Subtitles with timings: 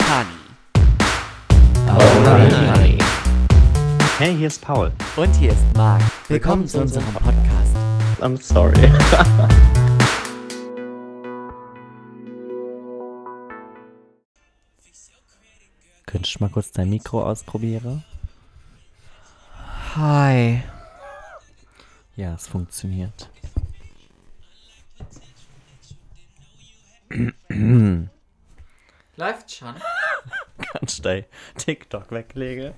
[0.00, 0.38] Honey.
[1.88, 2.98] Honey.
[4.18, 4.92] Hey, hier ist Paul.
[5.16, 6.02] Und hier ist Marc.
[6.28, 7.76] Willkommen zu unserem Podcast.
[8.20, 8.74] I'm sorry.
[16.06, 18.04] Könntest du mal kurz dein Mikro ausprobieren?
[19.96, 20.62] Hi.
[22.16, 23.28] Ja, es funktioniert.
[29.16, 29.74] Läuft schon.
[30.72, 31.24] Kannst du dein
[31.56, 32.74] TikTok weglegen?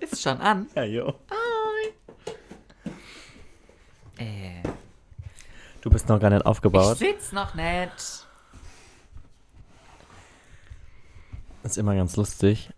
[0.00, 0.68] Ist schon an.
[0.74, 1.14] Ja, jo.
[4.16, 4.62] Äh,
[5.82, 6.96] Du bist noch gar nicht ich aufgebaut.
[6.96, 8.26] sitz noch nicht.
[11.62, 12.70] Ist immer ganz lustig.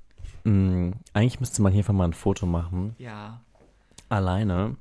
[0.45, 2.97] Mm, eigentlich müsste man hiervon mal ein Foto machen.
[2.99, 3.41] Ja.
[4.09, 4.77] Alleine.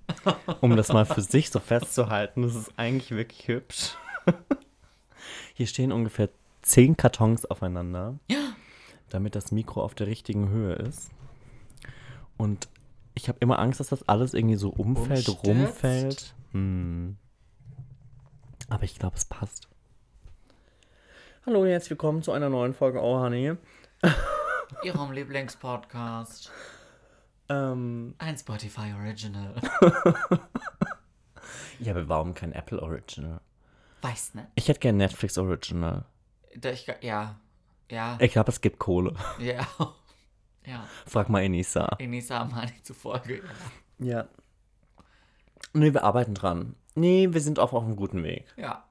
[0.62, 2.42] Um das mal für sich so festzuhalten.
[2.44, 3.96] Das ist eigentlich wirklich hübsch.
[5.54, 6.30] Hier stehen ungefähr
[6.66, 8.20] zehn Kartons aufeinander.
[9.10, 11.12] Damit das Mikro auf der richtigen Höhe ist.
[12.38, 12.68] Und
[13.14, 15.48] ich habe immer Angst, dass das alles irgendwie so umfällt, Umstürzt?
[15.48, 16.36] rumfällt.
[16.52, 17.18] Hm.
[18.68, 19.70] Aber ich glaube, es passt.
[21.46, 23.54] Hallo und herzlich willkommen zu einer neuen Folge Oh Honey.
[24.84, 26.52] Ihrem Lieblingspodcast.
[27.48, 29.54] Ähm, Ein Spotify Original.
[31.80, 33.40] ja, aber warum kein Apple Original?
[34.02, 34.48] Weiß nicht.
[34.56, 36.06] Ich hätte gern Netflix Original.
[36.56, 37.36] Da ich, ja.
[37.92, 38.18] Ja.
[38.20, 39.14] Ich glaube, es gibt Kohle.
[39.40, 39.68] Ja.
[40.68, 40.84] Ja.
[41.06, 41.96] Frag mal Enisa.
[42.00, 43.44] Enisa Amani zufolge.
[44.00, 44.28] Ja.
[45.74, 46.76] Nee, wir arbeiten dran.
[46.96, 48.48] Nee, wir sind auch auf einem guten Weg.
[48.58, 48.84] Ja.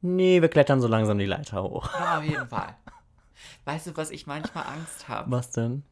[0.00, 1.92] Nee, wir klettern so langsam die Leiter hoch.
[1.98, 2.76] Ja, auf jeden Fall.
[3.64, 5.28] Weißt du, was ich manchmal Angst habe?
[5.32, 5.82] Was denn?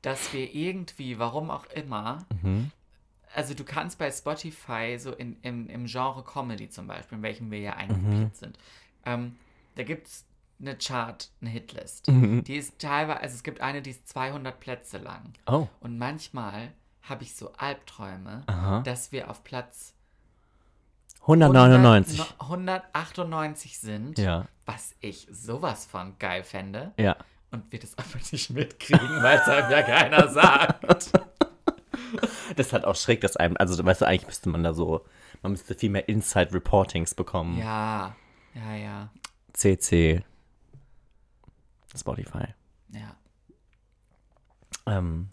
[0.00, 2.70] Dass wir irgendwie, warum auch immer, Mhm.
[3.34, 7.50] also du kannst bei Spotify so in, im, im Genre Comedy zum Beispiel, in welchem
[7.50, 8.58] wir ja eingegliedert sind,
[9.04, 9.36] ähm,
[9.76, 10.24] da gibt es
[10.60, 12.08] eine Chart, eine Hitlist.
[12.08, 12.44] Mhm.
[12.44, 15.32] Die ist teilweise, also es gibt eine, die ist 200 Plätze lang.
[15.46, 15.66] Oh.
[15.80, 16.72] Und manchmal
[17.02, 18.80] habe ich so Albträume, Aha.
[18.80, 19.94] dass wir auf Platz
[21.22, 22.20] 199.
[22.40, 24.46] 100 198 sind, Ja.
[24.66, 26.92] was ich sowas von geil fände.
[26.98, 27.16] Ja.
[27.50, 31.12] Und wir das einfach nicht mitkriegen, weil es einem ja keiner sagt.
[32.56, 35.04] Das halt auch schräg, dass einem, also weißt du, eigentlich müsste man da so,
[35.42, 37.58] man müsste viel mehr Inside-Reportings bekommen.
[37.58, 38.14] Ja,
[38.54, 39.10] ja, ja,
[39.54, 40.22] CC.
[41.96, 42.46] Spotify.
[42.92, 43.16] ja.
[44.86, 45.30] Ähm,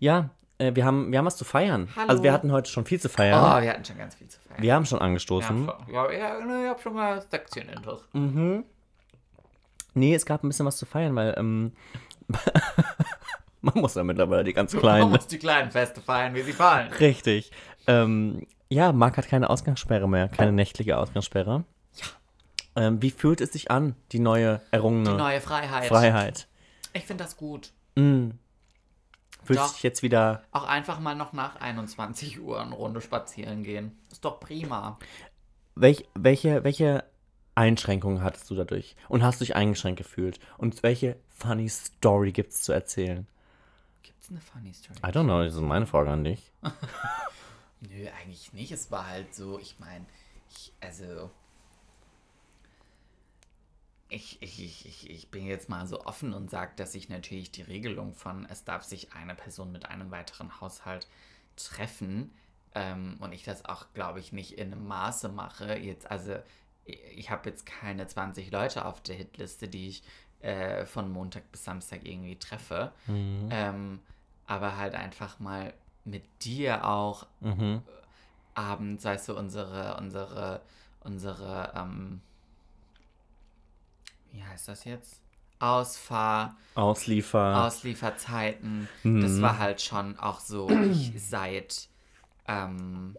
[0.00, 1.88] ja, äh, wir, haben, wir haben was zu feiern.
[1.96, 2.08] Hallo.
[2.10, 3.62] Also wir hatten heute schon viel zu Oh, feiern.
[3.62, 4.60] wir hatten schon ganz viel zu feiern.
[4.62, 5.64] Wir haben schon ja, angestoßen.
[5.66, 5.94] schon.
[5.94, 8.06] ja, ja, ich hab schon mal Sektion intus.
[8.12, 8.64] Mhm.
[9.94, 11.72] Nee, es gab ein bisschen was zu feiern, weil ähm,
[13.62, 15.10] man muss ja mittlerweile die ganz Man kleinen.
[15.10, 16.92] muss die kleinen Feste feiern, wie sie fallen.
[16.94, 17.50] Richtig.
[17.86, 21.64] Ähm, ja, Marc hat keine Ausgangssperre mehr, keine nächtliche Ausgangssperre.
[22.74, 25.86] Ähm, wie fühlt es sich an, die neue errungene Die neue Freiheit.
[25.86, 26.48] Freiheit?
[26.94, 27.72] Ich finde das gut.
[27.96, 28.30] Mm.
[29.44, 29.68] Fühlt Doch.
[29.68, 30.42] sich jetzt wieder.
[30.52, 33.98] Auch einfach mal noch nach 21 Uhr eine Runde spazieren gehen.
[34.10, 34.98] Ist doch prima.
[35.74, 37.04] Welch, welche, welche
[37.54, 38.94] Einschränkungen hattest du dadurch?
[39.08, 40.38] Und hast du dich eingeschränkt gefühlt?
[40.58, 43.26] Und welche funny Story gibt es zu erzählen?
[44.02, 44.98] Gibt's eine funny Story?
[44.98, 46.52] I don't know, das ist meine Frage an dich.
[47.80, 48.70] Nö, eigentlich nicht.
[48.70, 50.06] Es war halt so, ich meine,
[50.50, 51.30] ich, also.
[54.14, 57.62] Ich, ich, ich, ich, bin jetzt mal so offen und sage, dass ich natürlich die
[57.62, 61.06] Regelung von, es darf sich eine Person mit einem weiteren Haushalt
[61.56, 62.30] treffen
[62.74, 65.76] ähm, und ich das auch, glaube ich, nicht in einem Maße mache.
[65.78, 66.36] Jetzt, also,
[66.84, 70.02] ich, habe jetzt keine 20 Leute auf der Hitliste, die ich
[70.40, 72.92] äh, von Montag bis Samstag irgendwie treffe.
[73.50, 74.00] Ähm,
[74.46, 75.72] aber halt einfach mal
[76.04, 77.82] mit dir auch Mhm.
[78.54, 80.60] abends, weißt du, unsere, unsere,
[81.00, 82.20] unsere, ähm,
[84.32, 85.20] wie heißt das jetzt?
[85.58, 87.64] Ausfahr, Ausliefer.
[87.64, 88.88] Auslieferzeiten.
[89.04, 89.20] Mhm.
[89.22, 91.88] Das war halt schon auch so, ich seit,
[92.48, 93.16] ähm,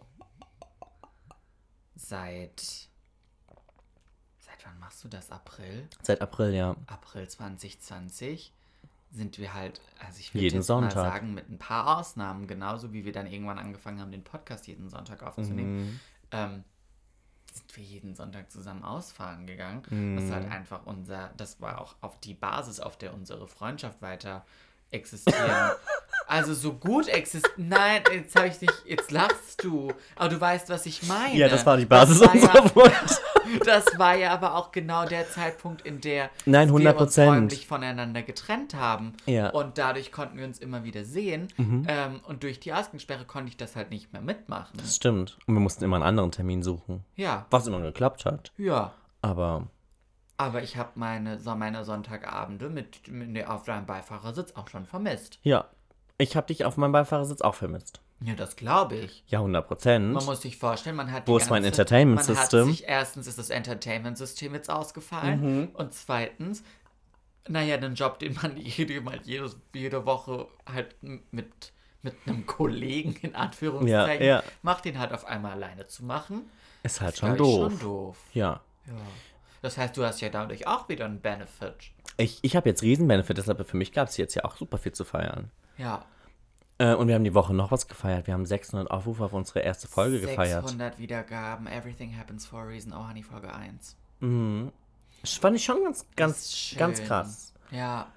[1.94, 2.60] seit,
[4.40, 5.30] seit wann machst du das?
[5.30, 5.88] April?
[6.02, 6.76] Seit April, ja.
[6.86, 8.52] April 2020
[9.10, 10.92] sind wir halt, also ich würde Jeden jetzt mal Sonntag.
[10.92, 14.88] sagen, mit ein paar Ausnahmen, genauso wie wir dann irgendwann angefangen haben, den Podcast jeden
[14.88, 16.00] Sonntag aufzunehmen, Mhm.
[16.32, 16.64] ähm,
[17.54, 19.82] sind wir jeden Sonntag zusammen ausfahren gegangen.
[19.88, 20.18] Mhm.
[20.18, 24.44] Was halt einfach unser, das war auch auf die Basis, auf der unsere Freundschaft weiter
[24.90, 25.72] existieren.
[26.26, 27.56] also so gut existiert.
[27.56, 29.92] Nein, jetzt habe ich dich, jetzt lachst du.
[30.16, 31.36] Aber du weißt, was ich meine.
[31.36, 33.22] Ja, das war die Basis Das war unserer ja, Freundschaft.
[33.64, 37.30] Das war ja aber auch genau der Zeitpunkt, in der Nein, wir 100 uns Prozent.
[37.30, 39.14] räumlich voneinander getrennt haben.
[39.26, 39.50] Ja.
[39.50, 41.48] Und dadurch konnten wir uns immer wieder sehen.
[41.56, 41.86] Mhm.
[41.88, 44.76] Ähm, und durch die Ausgangssperre konnte ich das halt nicht mehr mitmachen.
[44.78, 45.38] Das stimmt.
[45.46, 47.04] Und wir mussten immer einen anderen Termin suchen.
[47.16, 48.52] Ja, Was immer geklappt hat.
[48.56, 48.92] ja.
[49.22, 49.68] Aber
[50.36, 55.38] Aber ich habe meine, meine Sonntagabende mit, mit auf deinem Beifahrersitz auch schon vermisst.
[55.42, 55.66] Ja.
[56.18, 58.00] Ich habe dich auf meinem Beifahrersitz auch vermisst.
[58.20, 59.22] Ja, das glaube ich.
[59.26, 60.12] Ja, 100 Prozent.
[60.14, 62.60] Man muss sich vorstellen, man hat Wo die ist mein ganze- Entertainment man System?
[62.60, 65.68] Hat sich, erstens ist das Entertainment-System jetzt ausgefallen Mhm.
[65.74, 66.62] und zweitens,
[67.48, 71.72] naja, den Job, den man jede, mal jede, jede Woche halt mit,
[72.02, 74.42] mit einem Kollegen in Anführungszeichen Ja, ja.
[74.62, 76.48] macht, den halt auf einmal alleine zu machen.
[76.82, 77.72] Ist halt schon doof.
[77.72, 78.16] Schon doof.
[78.32, 78.60] Ja.
[78.86, 78.92] Ja.
[79.60, 81.74] Das heißt, du hast ja dadurch auch wieder einen Benefit.
[82.16, 84.92] Ich, ich habe jetzt Riesenbenefit, deshalb für mich gab es jetzt ja auch super viel
[84.92, 85.50] zu feiern.
[85.78, 86.04] Ja.
[86.78, 88.26] Äh, und wir haben die Woche noch was gefeiert.
[88.26, 90.62] Wir haben 600 Aufrufe auf unsere erste Folge gefeiert.
[90.62, 93.96] 600 Wiedergaben, Everything Happens for a Reason, Oh Honey, Folge 1.
[95.22, 97.52] Das fand ich schon ganz, ganz, ganz krass.
[97.70, 98.08] Ja,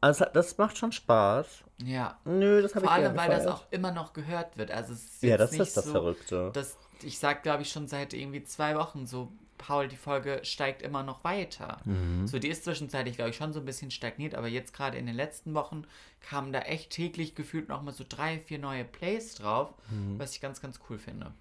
[0.00, 1.46] Also das macht schon Spaß.
[1.84, 2.16] ja.
[2.24, 3.54] Nö, das habe ich Vor allem, weil das gefeiert.
[3.54, 4.70] auch immer noch gehört wird.
[4.70, 6.50] Also es ist Ja, jetzt das nicht ist das so, Verrückte.
[6.54, 9.30] Das, ich sag, glaube ich, schon seit irgendwie zwei Wochen so,
[9.66, 11.78] Paul, die Folge steigt immer noch weiter.
[11.84, 12.28] Mhm.
[12.28, 15.06] So, die ist zwischenzeitlich, glaube ich, schon so ein bisschen stagniert, aber jetzt gerade in
[15.06, 15.82] den letzten Wochen
[16.20, 19.74] kamen da echt täglich gefühlt noch mal so drei, vier neue Plays drauf,
[20.18, 21.26] was ich ganz, ganz cool finde.
[21.26, 21.32] Mhm.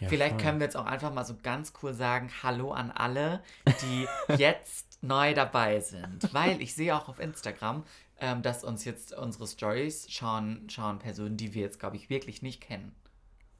[0.00, 0.42] Ja, Vielleicht voll.
[0.42, 3.42] können wir jetzt auch einfach mal so ganz cool sagen, Hallo an alle,
[3.82, 4.06] die
[4.36, 6.32] jetzt neu dabei sind.
[6.32, 7.84] Weil ich sehe auch auf Instagram,
[8.18, 12.40] ähm, dass uns jetzt unsere Stories schauen, schauen Personen, die wir jetzt, glaube ich, wirklich
[12.40, 12.94] nicht kennen.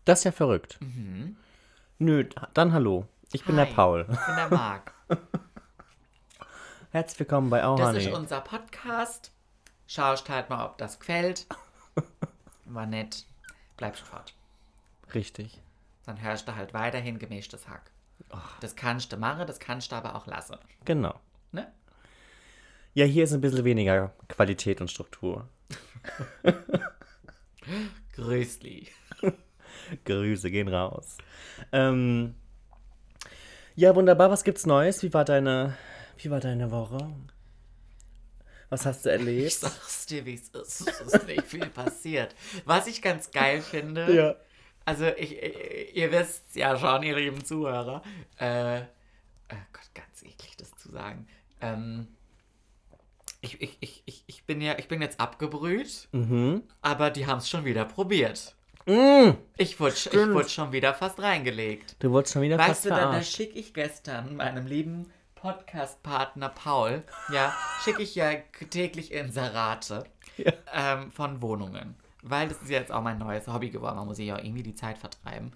[0.06, 0.78] Das ist ja verrückt.
[1.98, 2.24] Nö,
[2.54, 3.06] dann hallo.
[3.32, 3.56] Ich bin.
[3.56, 4.06] Hi, der Paul.
[4.10, 4.92] Ich bin der Marc.
[6.90, 8.16] Herzlich willkommen bei Oh Das ist Honey.
[8.16, 9.32] unser Podcast.
[9.86, 11.46] Schaust halt mal, ob das gefällt.
[12.64, 13.26] War nett.
[13.76, 14.34] Bleib sofort.
[15.14, 15.60] Richtig.
[16.06, 17.90] Dann hörst du halt weiterhin gemischtes Hack.
[18.60, 20.56] Das kannst du machen, das kannst du aber auch lassen.
[20.84, 21.18] Genau.
[21.52, 21.72] Ne?
[22.94, 25.48] Ja, hier ist ein bisschen weniger Qualität und Struktur.
[28.12, 28.88] Grüßli.
[30.04, 31.18] Grüße gehen raus.
[31.72, 32.34] Ähm,
[33.80, 34.30] ja, wunderbar.
[34.30, 35.02] Was gibt's Neues?
[35.02, 35.76] Wie war deine,
[36.18, 36.98] wie war deine Woche?
[38.68, 39.52] Was hast du Ich erlebt?
[39.52, 40.88] sag's dir, wie es ist.
[40.88, 42.34] Es ist nicht viel passiert.
[42.64, 44.34] Was ich ganz geil finde, Ja.
[44.84, 48.02] also ich, ich, ihr wisst ja schon, ihr lieben Zuhörer,
[48.38, 48.82] äh,
[49.52, 51.26] oh Gott, ganz eklig das zu sagen.
[51.60, 52.06] Ähm,
[53.40, 56.62] ich, ich, ich, ich, ich, bin ja, ich bin jetzt abgebrüht, Mhm.
[56.82, 58.54] aber die haben es schon wieder probiert.
[58.86, 61.96] Mm, Ich wurde, ich wurde schon wieder fast reingelegt.
[61.98, 63.36] du wurdest schon wieder Weißt fast du, da, da verarscht.
[63.36, 67.54] schicke ich gestern meinem lieben Podcast-Partner Paul, ja,
[67.84, 68.30] schicke ich ja
[68.70, 70.04] täglich Inserate
[70.36, 70.52] Ja.
[70.72, 71.94] ähm, von Wohnungen.
[72.22, 73.96] Weil das ist jetzt auch mein neues Hobby geworden.
[73.96, 75.52] Man muss sich ja auch irgendwie die Zeit vertreiben.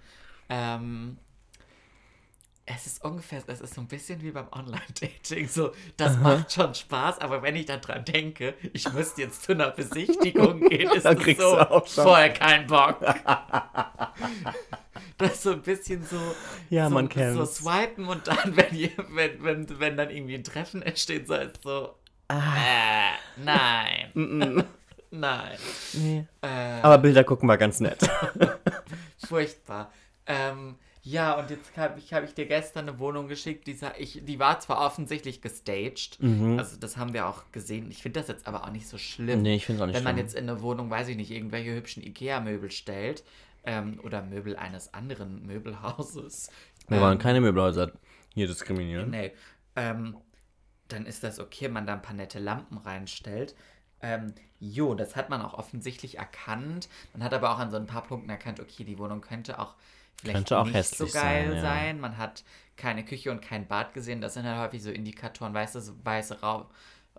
[0.49, 1.17] Ähm,
[2.67, 5.47] es ist ungefähr, es ist so ein bisschen wie beim Online-Dating.
[5.47, 9.51] So, das macht schon Spaß, aber wenn ich dann dran denke, ich müsste jetzt zu
[9.51, 12.99] einer Besichtigung gehen, ist Dann das kriegst so du auch schon- voll kein Bock.
[15.17, 16.19] das ist so ein bisschen so,
[16.69, 17.55] Ja, so, man so kennt's.
[17.57, 21.61] swipen und dann, wenn, ihr, wenn, wenn, wenn dann irgendwie ein Treffen entsteht, so ist
[21.63, 21.95] so,
[22.27, 22.55] Ah.
[22.57, 23.11] äh,
[23.43, 24.61] nein, Mm,
[25.11, 25.57] nein.
[25.93, 26.25] Nee.
[26.41, 27.99] Äh, Aber Bilder gucken war ganz nett.
[29.27, 29.91] Furchtbar.
[30.25, 30.75] Ähm,
[31.07, 34.21] ja, und jetzt habe ich, hab ich dir gestern eine Wohnung geschickt, die, sa- ich,
[34.25, 36.57] die war zwar offensichtlich gestaged, Mhm.
[36.57, 37.91] also das haben wir auch gesehen.
[37.91, 39.43] Ich finde das jetzt aber auch nicht so schlimm.
[39.43, 40.25] Nee, ich finde auch nicht Wenn man schlimm.
[40.25, 43.23] jetzt in eine Wohnung, weiß ich nicht, irgendwelche hübschen Ikea-Möbel stellt
[43.65, 46.49] ähm, oder Möbel eines anderen Möbelhauses.
[46.87, 47.91] Wir wollen ähm, keine Möbelhäuser
[48.33, 49.11] hier diskriminieren.
[49.11, 49.31] Nee.
[49.75, 50.17] Ähm,
[50.87, 53.55] dann ist das okay, wenn man da ein paar nette Lampen reinstellt.
[54.01, 56.89] Ähm, jo, das hat man auch offensichtlich erkannt.
[57.13, 59.75] Man hat aber auch an so ein paar Punkten erkannt, okay, die Wohnung könnte auch
[60.17, 62.01] vielleicht Könnte auch nicht hässlich so geil sein, sein, ja.
[62.01, 62.43] Man hat
[62.75, 64.21] keine Küche und kein Bad gesehen.
[64.21, 66.69] Das sind halt häufig so Indikatoren, weißt du, so weiße Rau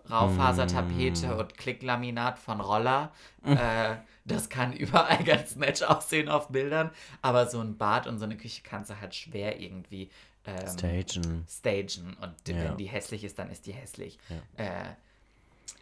[0.09, 1.39] Raufasertapete Mm.
[1.39, 3.11] und Klicklaminat von Roller.
[3.43, 6.91] äh, das kann überall ganz nett aussehen auf Bildern.
[7.21, 10.09] Aber so ein Bad und so eine Küche kannst du halt schwer irgendwie
[10.45, 11.45] ähm, Stagen.
[11.49, 12.55] stagen und Ja.
[12.63, 14.17] wenn die hässlich ist, dann ist die hässlich.
[14.55, 14.85] Äh,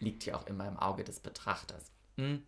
[0.00, 1.92] liegt ja auch immer im Auge des Betrachters.
[2.16, 2.42] Hm?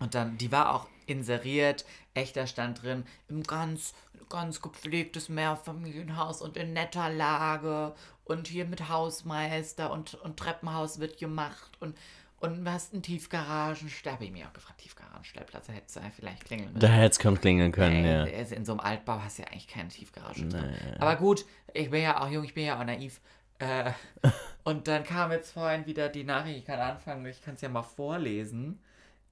[0.00, 1.84] Und dann, die war auch inseriert,
[2.14, 3.94] echter stand drin, im ganz,
[4.28, 7.94] ganz gepflegtes Mehrfamilienhaus und in netter Lage
[8.24, 11.96] und hier mit Hausmeister und, und Treppenhaus wird gemacht und,
[12.40, 14.02] und du hast einen Tiefgaragenstellplatz.
[14.04, 16.80] Da habe ich mich auch gefragt, Tiefgaragenstellplatz, da hättest du vielleicht klingeln müssen.
[16.80, 18.24] Da hätte es kaum klingeln können, ja.
[18.24, 20.74] Also in so einem Altbau hast du ja eigentlich keine Tiefgarage drin.
[20.98, 23.20] Aber gut, ich bin ja auch jung, ich bin ja auch naiv.
[23.58, 23.92] Äh,
[24.64, 27.68] und dann kam jetzt vorhin wieder die Nachricht, ich kann anfangen, ich kann es ja
[27.68, 28.80] mal vorlesen.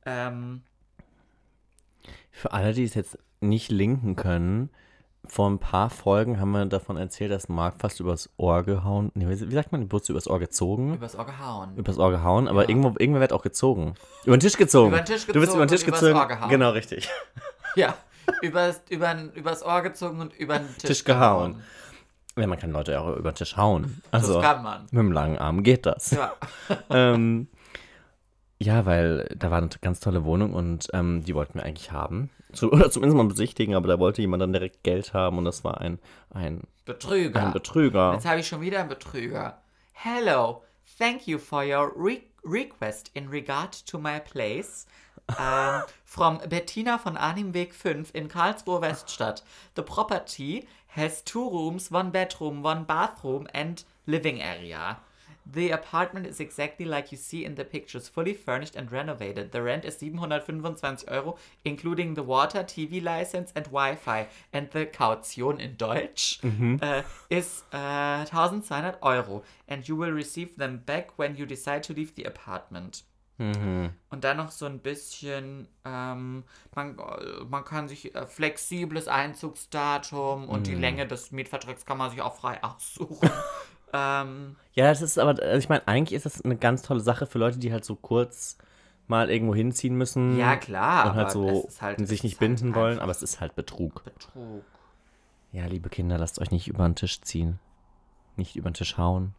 [0.06, 0.62] Ähm,
[2.30, 4.70] Für alle, die es jetzt nicht linken können,
[5.24, 9.10] vor ein paar Folgen haben wir davon erzählt, dass Marc fast übers Ohr gehauen.
[9.14, 10.94] Nee, wie sagt man, wurdest du übers Ohr gezogen?
[10.94, 11.76] übers Ohr gehauen.
[11.76, 12.68] Übers Ohr gehauen, aber Ja.
[12.70, 13.94] irgendwo, irgendwer wird auch gezogen.
[14.24, 14.88] Über den Tisch gezogen.
[14.88, 16.10] Über den Tisch Du bist über den Tisch gezogen gezogen.
[16.12, 16.48] übers Ohr gehauen.
[16.50, 17.08] Genau, richtig.
[17.76, 17.94] Ja,
[18.42, 21.62] übers, übern, übers Ohr gezogen und über den Tisch, Tisch gehauen.
[22.34, 24.02] Wenn man kann Leute auch über den Tisch hauen.
[24.10, 24.82] Also das kann man.
[24.84, 26.12] mit dem langen Arm geht das.
[26.12, 26.32] Ja.
[26.90, 27.46] ähm,
[28.62, 32.30] ja, weil da war eine ganz tolle Wohnung und ähm, die wollten wir eigentlich haben.
[32.52, 35.64] Zu, oder zumindest mal besichtigen, aber da wollte jemand dann direkt Geld haben und das
[35.64, 35.98] war ein,
[36.30, 37.40] ein, Betrüger.
[37.40, 38.12] ein Betrüger.
[38.12, 39.62] Jetzt habe ich schon wieder einen Betrüger.
[39.92, 40.62] Hello,
[40.98, 44.86] thank you for your re request in regard to my place.
[45.28, 49.42] Um, from Bettina von Arnimweg 5 in Karlsruhe Weststadt.
[49.76, 54.98] The property has two rooms, one bedroom, one bathroom and living area.
[55.52, 59.52] The apartment is exactly like you see in the pictures, fully furnished and renovated.
[59.52, 64.28] The rent is 725 Euro, including the water, TV license and Wi-Fi.
[64.52, 69.42] And the Kaution in Deutsch uh, is uh, 1200 Euro.
[69.66, 73.02] And you will receive them back when you decide to leave the apartment.
[74.10, 76.96] Und dann noch so ein bisschen, ähm, man,
[77.48, 82.36] man kann sich äh, flexibles Einzugsdatum und die Länge des Mietvertrags kann man sich auch
[82.36, 83.30] frei aussuchen.
[83.92, 87.26] Ähm, Ja, das ist aber, also ich meine, eigentlich ist das eine ganz tolle Sache
[87.26, 88.56] für Leute, die halt so kurz
[89.06, 90.38] mal irgendwo hinziehen müssen.
[90.38, 91.06] ja, klar.
[91.06, 93.22] Und halt aber so es ist halt, sich nicht halt binden wollen, einfach aber es
[93.22, 94.04] ist halt Betrug.
[94.04, 94.64] Betrug.
[95.52, 97.58] Ja, liebe Kinder, lasst euch nicht über den Tisch ziehen.
[98.36, 99.34] Nicht über den Tisch hauen.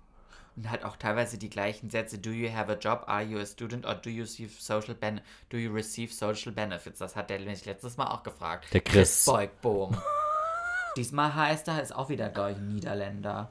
[0.58, 2.18] Und halt auch teilweise die gleichen Sätze.
[2.20, 3.06] Do you have a job?
[3.08, 3.86] Are you a student?
[3.86, 7.00] Or do you receive social, ben do you receive social benefits?
[7.00, 8.68] Das hat der mich letztes Mal auch gefragt.
[8.74, 9.24] Der Chris.
[9.26, 9.96] Beugbohm.
[10.98, 13.50] Diesmal heißt er, ist auch wieder, glaube ich, Niederländer.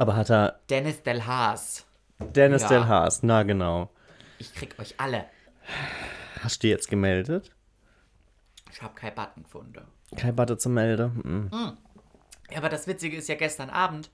[0.00, 1.84] Aber hat er Dennis Del Haas.
[2.18, 2.68] Dennis Ja.
[2.68, 3.90] Del Haas, na genau.
[4.38, 5.26] Ich krieg euch alle.
[6.42, 7.50] Hast du jetzt gemeldet?
[8.72, 9.86] Ich habe keinen Button gefunden.
[10.16, 11.20] Kein Button zu melden.
[11.22, 11.76] Mhm.
[12.50, 14.10] Ja, aber das Witzige ist ja, gestern Abend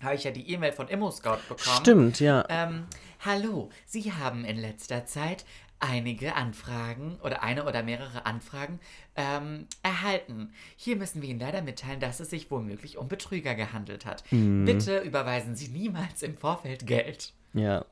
[0.00, 1.76] habe ich ja die E-Mail von ImmoScout bekommen.
[1.80, 2.44] Stimmt, ja.
[2.48, 2.86] Ähm,
[3.24, 5.44] hallo, Sie haben in letzter Zeit
[5.80, 8.80] einige Anfragen oder eine oder mehrere Anfragen
[9.14, 10.52] ähm, erhalten.
[10.76, 14.24] Hier müssen wir Ihnen leider mitteilen, dass es sich womöglich um Betrüger gehandelt hat.
[14.30, 17.32] Bitte überweisen Sie niemals im Vorfeld Geld.
[17.52, 17.84] Ja.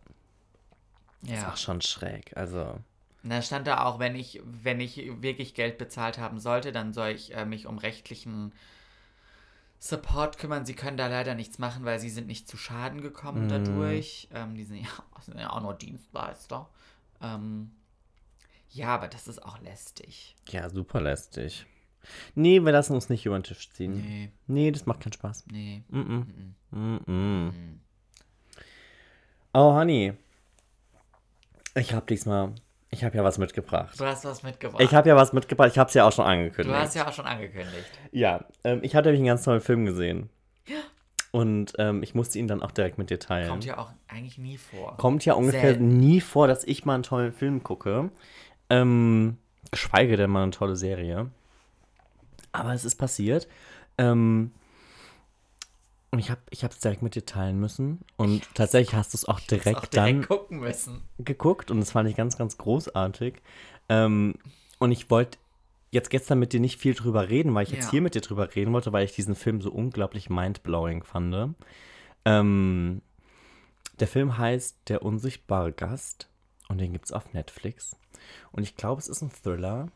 [1.22, 1.48] Ja.
[1.50, 2.36] Ach, schon schräg.
[2.36, 2.78] Also.
[3.22, 7.10] Da stand da auch, wenn ich, wenn ich wirklich Geld bezahlt haben sollte, dann soll
[7.10, 8.52] ich äh, mich um rechtlichen
[9.78, 10.66] Support kümmern.
[10.66, 14.28] Sie können da leider nichts machen, weil sie sind nicht zu Schaden gekommen dadurch.
[14.32, 14.88] Ähm, die sind ja,
[15.22, 16.68] sind ja auch nur Dienstleister.
[17.24, 17.70] Ähm,
[18.70, 20.34] ja, aber das ist auch lästig.
[20.48, 21.66] Ja, super lästig.
[22.34, 23.94] Nee, wir lassen uns nicht über den Tisch ziehen.
[24.02, 25.44] Nee, Nee, das macht keinen Spaß.
[25.50, 25.82] nee.
[25.88, 26.24] Mm
[26.76, 27.10] -mm.
[27.10, 27.80] Mm
[29.56, 30.14] Oh, Honey.
[31.76, 32.54] Ich habe diesmal.
[32.90, 33.98] Ich habe ja was mitgebracht.
[33.98, 34.82] Du hast was mitgebracht.
[34.82, 35.70] Ich habe ja was mitgebracht.
[35.72, 36.76] Ich habe es ja auch schon du angekündigt.
[36.76, 37.86] hast ja auch schon angekündigt.
[38.12, 40.28] Ja, ähm, ich hatte nämlich einen ganz tollen Film gesehen.
[41.34, 43.48] Und ähm, ich musste ihn dann auch direkt mit dir teilen.
[43.48, 44.96] Kommt ja auch eigentlich nie vor.
[44.98, 45.88] Kommt ja ungefähr Selten.
[45.88, 48.12] nie vor, dass ich mal einen tollen Film gucke.
[48.70, 49.36] Ähm,
[49.72, 51.32] geschweige denn mal eine tolle Serie.
[52.52, 53.48] Aber es ist passiert.
[53.98, 54.52] Ähm,
[56.12, 57.98] und ich habe es ich hab's direkt mit dir teilen müssen.
[58.16, 61.72] Und tatsächlich hast du es auch direkt, auch direkt dann geguckt.
[61.72, 63.42] Und das fand ich ganz, ganz großartig.
[63.88, 64.34] Ähm,
[64.78, 65.36] und ich wollte
[65.94, 67.90] jetzt gestern mit dir nicht viel drüber reden, weil ich jetzt Ja.
[67.92, 71.54] hier mit dir drüber reden wollte, weil ich diesen Film so unglaublich mindblowing fand.
[72.24, 73.00] Ähm,
[74.00, 76.28] der Film heißt Der unsichtbare Gast
[76.68, 77.96] und den gibt es auf Netflix.
[78.52, 79.88] Und ich glaube, es ist ein Thriller,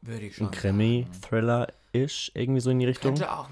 [0.00, 0.46] Würde ich schon.
[0.48, 3.14] ein Krimi, Thriller-ish, irgendwie so in die Richtung.
[3.14, 3.48] Könnte auch.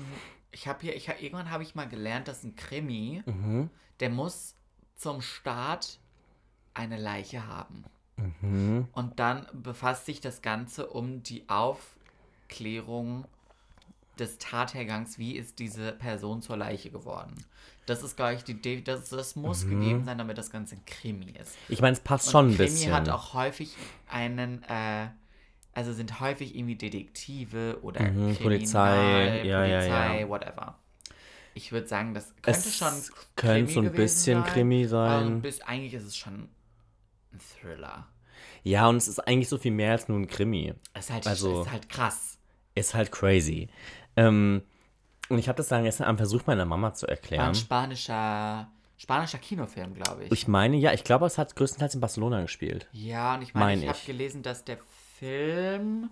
[0.52, 3.70] Ich habe hier, ich hab, irgendwann habe ich mal gelernt, dass ein Krimi, Mhm.
[4.00, 4.56] der muss
[4.96, 5.98] zum Start
[6.74, 7.84] eine Leiche haben.
[8.42, 8.88] Mhm.
[8.92, 13.26] Und dann befasst sich das Ganze um die Aufklärung
[14.18, 17.44] des Tathergangs, wie ist diese Person zur Leiche geworden.
[17.86, 20.84] Das ist, glaube ich, die Idee, das, das muss gegeben sein, damit das Ganze ein
[20.86, 21.58] Krimi ist.
[21.68, 22.40] Ich meine, es passt Und Mhm.
[22.40, 22.92] schon ein Krimi bisschen.
[22.92, 25.08] hat auch häufig einen, äh,
[25.74, 30.28] also sind häufig irgendwie Detektive oder Mhm, Kriminal, Polizei, ja, ja, Polizei, ja.
[30.28, 30.78] whatever.
[31.54, 33.04] Ich würde sagen, das könnte Es schon
[33.36, 35.40] könnte so ein bisschen Krimi aber sein.
[35.42, 36.48] Bis, eigentlich ist es schon
[37.32, 38.06] ein Thriller.
[38.62, 40.74] ja, und es ist eigentlich so viel mehr als nur ein Krimi.
[40.94, 42.38] Es ist halt, Also- es ist halt krass.
[42.74, 43.68] Ist halt crazy.
[44.16, 44.62] Ähm,
[45.28, 47.48] und ich habe das dann gestern am Versuch meiner Mama zu War erklären.
[47.48, 50.32] ein spanischer, spanischer Kinofilm, glaube ich.
[50.32, 52.88] Ich meine, ja, ich glaube, es hat größtenteils in Barcelona gespielt.
[52.92, 54.06] Ja, und ich meine, Mein ich habe ich.
[54.06, 54.78] gelesen, dass der
[55.18, 56.10] Film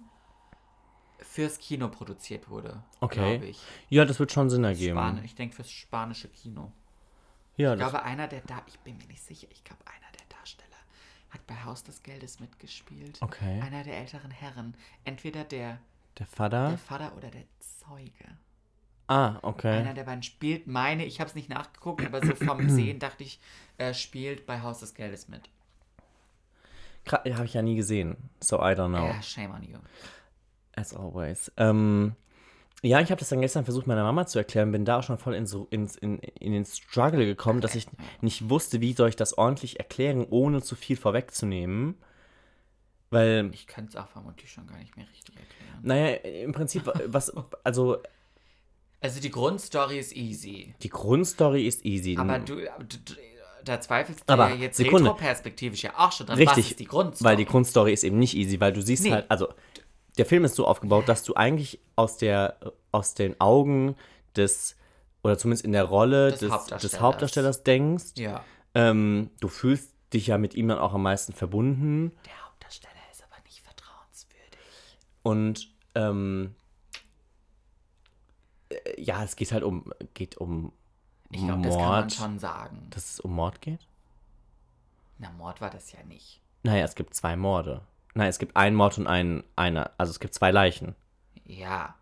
[1.18, 2.82] fürs Kino produziert wurde.
[3.00, 3.54] Okay.
[3.88, 4.96] Ja, das wird schon Sinn ergeben.
[4.98, 6.72] Span ich denke fürs spanische Kino.
[7.56, 10.07] Ja, Ich glaube, einer der da, ich bin mir nicht sicher, ich glaube, einer
[11.30, 13.18] hat bei Haus des Geldes mitgespielt.
[13.20, 13.60] Okay.
[13.60, 14.74] Einer der älteren Herren.
[15.04, 15.78] Entweder der,
[16.18, 16.70] der Vater.
[16.70, 18.36] der Vater oder der Zeuge.
[19.08, 19.78] ah, okay.
[19.78, 23.24] Einer der beiden spielt, meine, ich habe es nicht nachgeguckt, aber so vom Sehen dachte
[23.24, 23.40] ich,
[23.76, 25.48] er spielt bei Haus des Geldes mit.
[27.10, 28.16] Habe ich ja nie gesehen.
[28.40, 29.06] So I don't know.
[29.06, 29.78] Ja, shame on you.
[30.74, 31.50] As always.
[31.56, 32.14] Ähm,
[32.82, 35.18] Ja, ich habe das dann gestern versucht, meiner Mama zu erklären, bin da auch schon
[35.18, 37.86] voll in, so, ins, in, in den Struggle gekommen, dass ich
[38.20, 41.96] nicht wusste, wie soll ich das ordentlich erklären, ohne zu viel vorwegzunehmen.
[43.10, 45.78] Weil, Ich könnte es auch vermutlich schon gar nicht mehr richtig erklären.
[45.82, 47.32] naja, im Prinzip, was,
[47.64, 47.98] also
[49.00, 50.74] Also die Grundstory ist easy.
[50.82, 52.16] die Grundstory ist easy.
[52.18, 53.14] Aber du, du, du
[53.64, 55.10] da zweifelst du Aber ja jetzt Sekunde.
[55.10, 56.38] retroperspektivisch ja auch schon dran.
[56.38, 57.28] Richtig, Was ist die Grundstory?
[57.30, 59.12] weil die Grundstory ist eben nicht easy, weil du siehst Nee.
[59.12, 59.48] halt, also
[60.18, 62.58] der Film ist so aufgebaut, dass du eigentlich aus der
[62.92, 63.96] aus den Augen
[64.36, 64.76] des
[65.22, 67.00] oder zumindest in der Rolle Des des, des Hauptdarstellers.
[67.00, 68.04] Hauptdarstellers, denkst.
[68.16, 68.44] Ja.
[68.74, 73.22] Ähm, du fühlst dich ja mit ihm dann auch am meisten verbunden Der Hauptdarsteller ist
[73.24, 74.98] aber nicht vertrauenswürdig.
[75.22, 76.54] und ähm,
[78.70, 80.72] äh, ja, es geht halt um geht um
[81.30, 82.86] Ich glaube, das kann man schon sagen.
[82.90, 83.86] dass es um Mord geht.
[85.18, 86.40] Na, Mord war das ja nicht.
[86.62, 87.82] Naja, es gibt zwei Morde.
[88.14, 90.94] Nein, es gibt einen Mord und einen einer, also es gibt zwei Leichen.
[91.44, 91.94] Ja.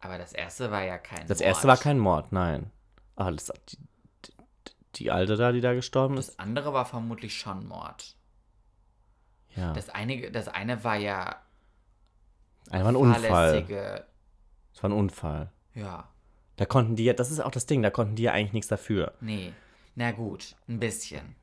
[0.00, 1.48] Aber das erste war ja kein Das Mord.
[1.48, 2.70] erste war kein Mord, nein.
[3.16, 3.78] Ah, das, die,
[4.26, 4.32] die,
[4.96, 6.28] die Alte da, die da gestorben ist?
[6.30, 8.14] Das andere war vermutlich schon Mord.
[9.56, 9.72] Ja.
[9.72, 11.36] Das eine, das eine war ja
[12.70, 13.64] Ein war ein Unfall.
[14.72, 15.50] Das war ein Unfall.
[15.74, 16.08] Ja.
[16.56, 18.68] Da konnten die ja, das ist auch das Ding, da konnten die ja eigentlich nichts
[18.68, 19.14] dafür.
[19.20, 19.52] Nee.
[19.94, 21.36] Na gut, ein bisschen.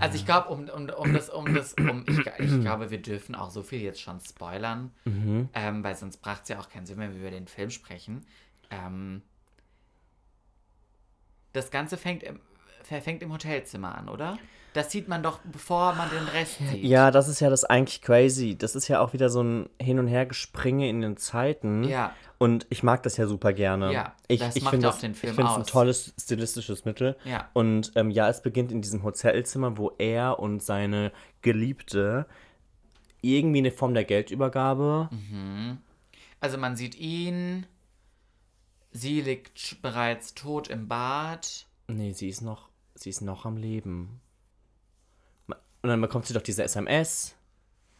[0.00, 3.34] Also ich glaube, um, um, um das, um das, um, ich, ich glaube, wir dürfen
[3.34, 5.48] auch so viel jetzt schon spoilern, Mhm.
[5.54, 7.70] ähm, weil sonst bracht es ja auch keinen Sinn mehr, wenn wir über den Film
[7.70, 8.24] sprechen.
[8.70, 9.22] Ähm,
[11.52, 12.40] das Ganze fängt im,
[12.86, 14.38] fängt im Hotelzimmer an, oder?
[14.74, 16.82] Das sieht man doch, bevor man den Rest sieht.
[16.82, 18.56] Ja, das ist ja das eigentlich crazy.
[18.56, 21.84] Das ist ja auch wieder so ein Hin- und Hergespringe in den Zeiten.
[21.84, 22.14] Ja.
[22.38, 23.92] Und ich mag das ja super gerne.
[23.92, 25.68] Ja, ich, das ich macht finde auch das, den Film ich finde es ein aus.
[25.68, 27.16] tolles stilistisches Mittel.
[27.24, 27.50] Ja.
[27.52, 31.12] Und ähm, ja, es beginnt in diesem Hotelzimmer, wo er und seine
[31.42, 32.26] Geliebte
[33.20, 35.08] irgendwie eine Form der Geldübergabe.
[35.12, 35.78] Mhm.
[36.40, 37.66] Also man sieht ihn,
[38.90, 41.66] sie liegt bereits tot im Bad.
[41.86, 44.20] Nee, sie ist noch, sie ist noch am Leben.
[45.48, 47.34] Und dann bekommt sie doch diese SMS.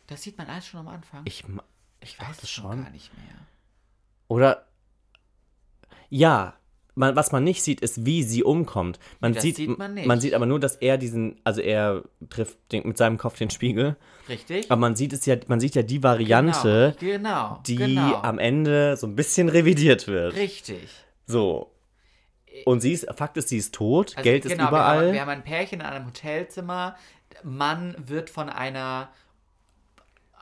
[0.06, 1.22] Das sieht man alles schon am Anfang.
[1.24, 1.44] Ich,
[2.00, 2.82] ich weiß es es schon.
[2.84, 3.34] gar nicht mehr.
[4.28, 4.66] Oder
[6.08, 6.54] ja,
[6.94, 8.98] man, was man nicht sieht, ist, wie sie umkommt.
[9.20, 10.06] Man Das sieht, sieht man nicht.
[10.06, 13.50] man sieht aber nur, dass er diesen, also er trifft den, mit seinem Kopf den
[13.50, 13.96] Spiegel.
[14.28, 14.70] Richtig?
[14.70, 17.60] Aber man sieht es ja, man sieht ja die Variante, Genau, genau.
[17.66, 18.22] die genau.
[18.22, 20.34] am Ende so ein bisschen revidiert wird.
[20.36, 20.88] Richtig.
[21.26, 21.71] So.
[22.64, 24.98] Und sie ist, Fakt ist, sie ist tot, Also, Geld ist genau, überall.
[24.98, 26.96] Wir haben, wir haben ein Pärchen in einem Hotelzimmer.
[27.42, 29.10] Mann wird von einer.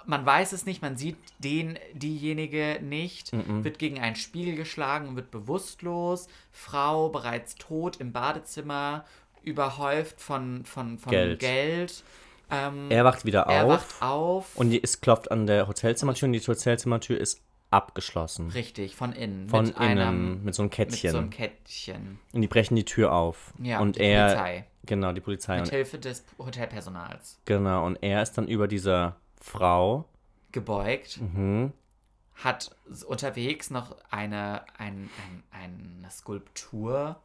[0.07, 5.17] Man weiß es nicht, man sieht den, diejenige nicht, wird gegen einen Spiegel geschlagen und
[5.17, 6.27] wird bewusstlos.
[6.51, 9.05] Frau bereits tot im Badezimmer,
[9.43, 11.39] überhäuft von, von, von Geld.
[11.41, 12.03] Geld.
[12.51, 14.57] Ähm, er wacht wieder er auf wacht auf.
[14.57, 18.49] und es klopft an der Hotelzimmertür und die Hotelzimmertür ist abgeschlossen.
[18.51, 19.49] richtig, von innen.
[19.49, 21.11] Von mit innen, einem, mit so einem mit Kettchen.
[21.11, 22.19] so einem Kettchen.
[22.33, 23.53] und die brechen die Tür auf.
[23.63, 24.67] Ja, und die er, Polizei.
[24.87, 25.61] genau, die Polizei.
[25.61, 27.41] Mit Hilfe des Hotelpersonals.
[27.45, 30.05] genau, und er ist dann über dieser Frau.
[30.53, 31.73] gebeugt, Mhm.
[32.35, 32.75] hat
[33.07, 35.43] unterwegs noch eine, ein, ein,
[36.01, 37.21] eine Skulptur.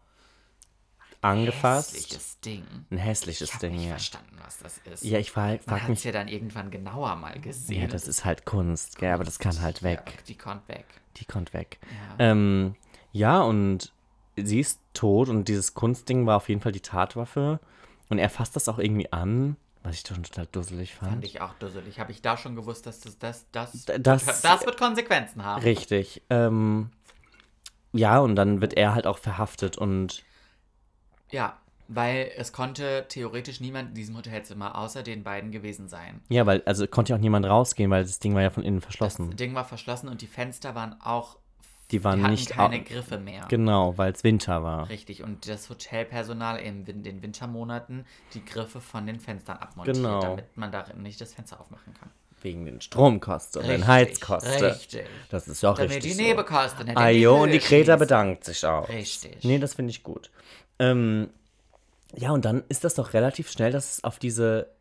[1.26, 1.94] Angefasst.
[1.96, 2.64] Hässliches Ding.
[2.92, 3.90] Ein hässliches Ich habe Ding, nicht ja.
[3.92, 5.04] verstanden, was das ist.
[5.04, 6.04] Ja, ich frage Man frag es mich.
[6.04, 7.82] ja dann irgendwann genauer mal gesehen.
[7.82, 10.02] Ja, das ist halt Kunst, gell, aber das kann halt weg.
[10.06, 10.86] Ja, die kommt weg.
[11.18, 11.80] Die kommt weg.
[12.20, 12.32] Ja.
[12.32, 12.76] Ähm,
[13.12, 13.92] ja, und
[14.36, 17.60] sie ist tot und dieses Kunstding war auf jeden Fall die Tatwaffe.
[18.10, 21.12] Und er fasst das auch irgendwie an, was ich schon total dusselig fand.
[21.12, 22.00] Fand ich auch dusselig.
[22.00, 25.64] Habe ich da schon gewusst, dass das, das, das, das- das wird Konsequenzen haben.
[25.64, 26.22] Richtig.
[26.30, 26.92] Ähm,
[27.94, 30.24] ja, und dann wird er halt auch verhaftet und
[31.32, 31.58] Ja,
[31.88, 36.22] weil es konnte theoretisch niemand in diesem Hotelzimmer außer den beiden gewesen sein.
[36.30, 38.78] ja, weil, also konnte ja auch niemand rausgehen, weil das Ding war ja von innen
[38.78, 39.36] Das verschlossen.
[39.36, 41.38] Ding war verschlossen und die Fenster waren auch.
[41.92, 43.46] Die waren die nicht keine Griffe mehr.
[43.48, 44.90] Genau, weil es Winter war.
[44.90, 50.20] Richtig, und das Hotelpersonal in den Wintermonaten die Griffe von den Fenstern abmontiert, Genau.
[50.22, 52.10] damit man darin nicht das Fenster aufmachen kann.
[52.42, 54.64] Wegen den Stromkosten und den Heizkosten.
[54.64, 55.06] Richtig.
[55.30, 56.12] Das ist ja auch Damit richtig.
[56.14, 56.24] die so.
[56.24, 58.00] Nebenkosten nicht in Ajo, und die schießen.
[58.00, 58.90] bedankt sich auch.
[58.90, 59.44] Richtig.
[59.44, 60.32] Nee, das finde ich gut.
[60.80, 61.30] Ähm,
[62.16, 64.72] ja, und dann ist das doch relativ schnell, dass es auf diese.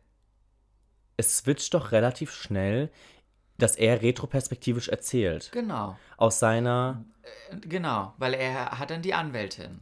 [1.17, 2.89] Es switcht doch relativ schnell,
[3.57, 5.49] dass er retroperspektivisch erzählt.
[5.53, 7.05] Genau, Aus seiner.
[7.51, 9.79] äh, genau, weil er hat dann die Anwältin.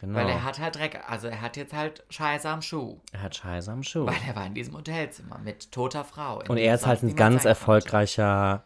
[0.00, 0.18] Genau.
[0.18, 2.98] Weil er hat halt Dreck, also er hat jetzt halt Scheiße am Schuh.
[3.12, 4.06] er hat Scheiße am Schuh.
[4.06, 6.42] Weil er war in diesem Hotelzimmer mit toter Frau.
[6.48, 8.64] Und er ist halt ein ganz erfolgreicher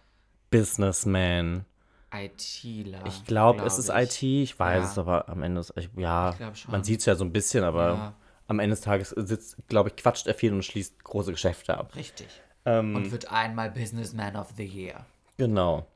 [0.51, 1.65] Businessman.
[2.14, 3.05] ITler.
[3.07, 3.94] Ich glaube, glaub es ist ich.
[3.94, 4.22] IT.
[4.22, 4.90] Ich weiß Ja.
[4.90, 5.61] es aber am Ende.
[5.61, 8.14] Ist, ich, ja, Ich man sieht es ja so ein bisschen, aber Ja.
[8.48, 11.94] am Ende des Tages sitzt, glaube ich, quatscht er viel und schließt große Geschäfte ab.
[11.96, 12.29] Richtig.
[12.66, 15.05] Ähm, Und wird einmal Businessman of the Year.
[15.37, 15.87] Genau.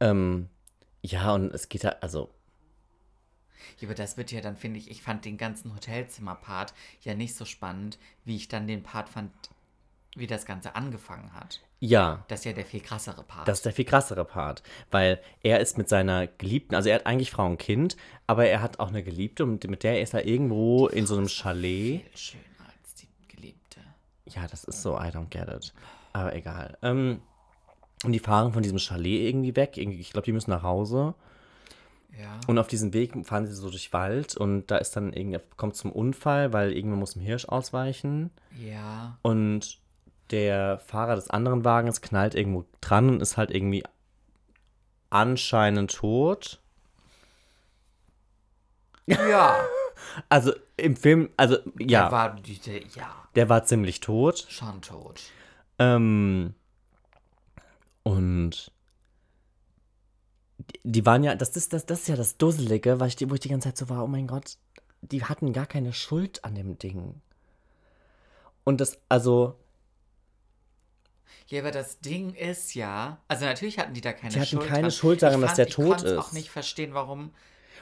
[0.00, 0.48] Ähm,
[1.02, 2.28] Ja, und es geht ja, also,
[3.78, 7.34] Ja, aber das wird ja dann, finde ich, ich fand den ganzen Hotelzimmer-Part ja nicht
[7.34, 9.32] so spannend, wie ich dann den Part fand,
[10.14, 11.60] wie das Ganze angefangen hat.
[11.80, 13.48] Ja, Das ist ja der viel krassere Part.
[13.48, 14.62] das ist der viel krassere Part.
[14.90, 18.60] Weil er ist mit seiner Geliebten, also er hat eigentlich Frau und Kind, aber er
[18.62, 22.02] hat auch eine Geliebte und mit der ist er irgendwo in so einem Chalet.
[22.02, 22.44] viel schöner
[22.82, 23.80] als die Geliebte.
[24.26, 25.72] Ja, das ist so, I don't get it.
[26.12, 26.76] Aber egal.
[26.82, 27.22] Ähm,
[28.04, 29.76] und die fahren von diesem Chalet irgendwie weg.
[29.78, 31.14] Ich glaube, die müssen nach Hause.
[32.18, 32.40] Ja.
[32.46, 35.76] Und auf diesem Weg fahren sie so durch Wald und da ist dann irgendwie, kommt
[35.76, 38.30] zum Unfall, weil irgendwann muss ein Hirsch ausweichen.
[38.58, 39.18] Ja.
[39.22, 39.78] Und
[40.30, 43.84] der Fahrer des anderen Wagens knallt irgendwo dran und ist halt irgendwie
[45.10, 46.60] anscheinend tot.
[49.06, 49.56] Ja.
[50.30, 54.46] Also im Film, also ja, Der war, der, ja, der war ziemlich tot.
[54.48, 55.20] schon tot.
[55.78, 56.54] Ähm,
[58.02, 58.72] und
[60.84, 63.34] die, waren ja, das ist, das, das ist ja das Dusselige, weil ich die, wo
[63.34, 64.56] ich die ganze Zeit so war, oh mein Gott,
[65.02, 67.20] die hatten gar keine Schuld an dem Ding.
[68.64, 69.54] Und das, also,
[71.46, 74.66] Ja, aber das Ding ist ja, also natürlich hatten die da keine Die hatten Schuld.
[74.68, 74.90] keine.
[74.90, 76.16] Schuld daran, ich dass der ich tot ist.
[76.18, 77.32] auch nicht verstehen, warum.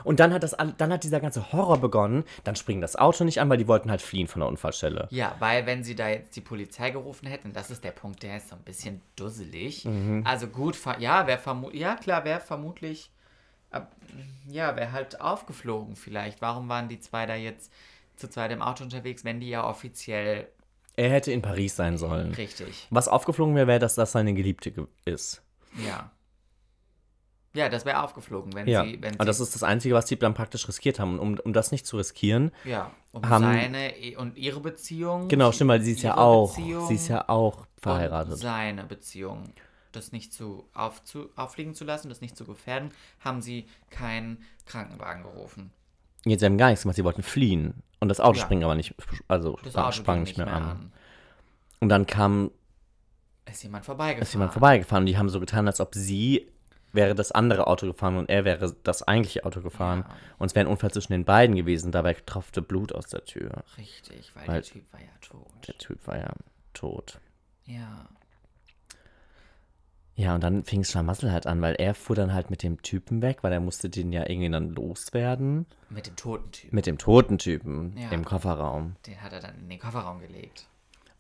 [0.05, 3.41] und dann hat das, dann hat dieser ganze Horror begonnen, dann springen das Auto nicht
[3.41, 5.09] an, weil die wollten halt fliehen von der Unfallstelle.
[5.11, 8.37] Ja, weil wenn sie da jetzt die Polizei gerufen hätten, das ist der Punkt, der
[8.37, 9.85] ist so ein bisschen dusselig.
[9.85, 10.23] Mhm.
[10.25, 13.11] Also gut, ja, wäre vermutlich, ja klar, wäre vermutlich,
[14.49, 16.41] ja, wäre halt aufgeflogen vielleicht.
[16.41, 17.73] Warum waren die zwei da jetzt
[18.17, 20.49] zu zweit im Auto unterwegs, wenn die ja offiziell
[20.99, 22.35] Er hätte in Paris sein sollen.
[22.35, 25.43] richtig, Was aufgeflogen wäre, wäre, dass das seine Geliebte ge- ist.
[25.85, 26.11] ja.
[27.55, 30.17] Ja, das wäre aufgeflogen, wenn Ja, sie, wenn und das ist das Einzige, was sie
[30.19, 31.19] dann praktisch riskiert haben.
[31.19, 35.29] Und um, um das nicht zu riskieren, ja, um haben- seine und ihre Beziehung.
[35.29, 38.37] genau, stimmt, weil sie ist ja auch, Beziehung sie ist ja auch verheiratet.
[38.37, 39.45] seine Beziehung,
[39.93, 45.23] das nicht zu, aufzu, auffliegen zu lassen, das nicht zu gefährden, haben sie keinen Krankenwagen
[45.23, 45.73] gerufen.
[46.31, 47.83] Jetzt, sie haben gar nichts gemacht, sie wollten fliehen.
[48.01, 48.45] Und das Auto Ja.
[48.45, 48.95] springt aber nicht,
[49.29, 50.93] also Das sprang, Auto sprang nicht mehr, an.
[51.81, 52.51] Und dann kam,
[53.51, 54.23] Ist jemand vorbeigefahren.
[54.23, 56.49] ist jemand vorbeigefahren und die haben so getan, als ob sie
[56.93, 60.05] wäre das andere Auto gefahren und er wäre das eigentliche Auto gefahren.
[60.09, 60.15] Ja.
[60.39, 61.93] Und es wäre ein Unfall zwischen den beiden gewesen.
[61.93, 63.63] Dabei tropfte Blut aus der Tür.
[63.77, 65.47] Richtig, weil, Weil- der Typ war ja tot.
[65.69, 66.33] Der Typ war ja
[66.73, 67.21] tot.
[67.67, 68.09] Ja.
[70.21, 73.23] Ja, und dann fing Schlamassel halt an, weil er fuhr dann halt mit dem Typen
[73.23, 75.65] weg, weil er musste den ja irgendwie dann loswerden.
[75.91, 76.73] Mit dem toten Typ.
[76.73, 78.09] Mit dem toten Typen Ja.
[78.11, 78.97] im Kofferraum.
[79.07, 80.67] Den hat er dann in den Kofferraum gelegt.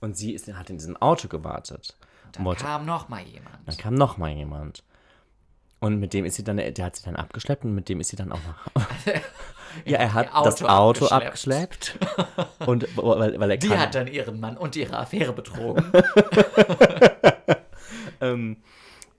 [0.00, 1.96] Und sie ist, hat in diesem Auto gewartet.
[2.26, 3.54] Und dann wollte- kam noch mal jemand.
[3.66, 4.82] Dann kam noch mal jemand.
[5.78, 8.08] Und mit dem ist sie dann, der hat sie dann abgeschleppt und mit dem ist
[8.08, 8.82] sie dann auch noch.
[9.84, 11.96] ja, er hat ihr das Auto Auto abgeschleppt.
[12.66, 15.84] und weil, weil er Die kann, hat dann ihren Mann und ihre Affäre betrogen.
[18.20, 18.56] ähm,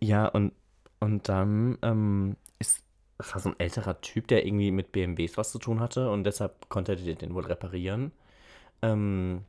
[0.01, 0.53] ja, und,
[0.99, 2.83] und dann ähm, ist,
[3.17, 6.23] das war so ein älterer Typ, der irgendwie mit BMWs was zu tun hatte und
[6.23, 8.11] deshalb konnte er den, wohl reparieren.
[8.81, 9.45] Ähm,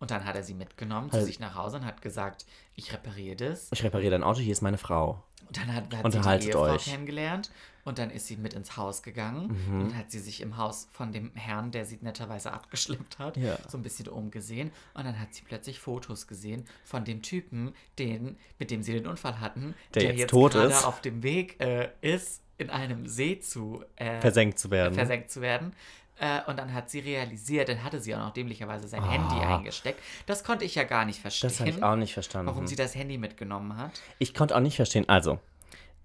[0.00, 1.12] Und dann hat er sie mitgenommen Halt.
[1.12, 3.70] zu sich nach Hause und hat gesagt, ich repariere das.
[3.70, 5.22] ich repariere dein Auto, hier ist meine Frau.
[5.50, 6.84] Und dann hat, hat sie die Unterhaltet Ehefrau euch.
[6.84, 7.50] kennengelernt
[7.84, 9.80] und dann ist sie mit ins Haus gegangen Mhm.
[9.80, 13.58] und hat sie sich im Haus von dem Herrn, der sie netterweise abgeschleppt hat, Ja.
[13.68, 18.36] so ein bisschen umgesehen und dann hat sie plötzlich Fotos gesehen von dem Typen, den,
[18.58, 20.84] mit dem sie den Unfall hatten, Der jetzt tot gerade ist.
[20.84, 24.92] auf dem Weg äh, ist, in einem See zu äh, Versenkt zu werden.
[24.94, 25.72] versenkt zu werden.
[26.20, 29.10] Äh, und dann hat sie realisiert, dann hatte sie auch noch dämlicherweise sein Ah.
[29.10, 30.00] Handy eingesteckt.
[30.26, 32.46] Das konnte ich ja gar nicht verstehen, Das habe ich auch nicht verstanden.
[32.48, 33.92] warum sie das Handy mitgenommen hat.
[34.18, 35.08] Ich konnte auch nicht verstehen.
[35.08, 35.38] Also,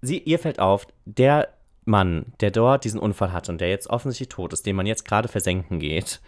[0.00, 1.48] sie, ihr fällt auf, der
[1.84, 5.04] Mann, der dort diesen Unfall hat und der jetzt offensichtlich tot ist, den man jetzt
[5.04, 6.20] gerade versenken geht,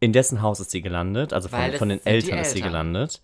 [0.00, 3.22] in dessen Haus ist sie gelandet, also von, von den Eltern ist sie gelandet.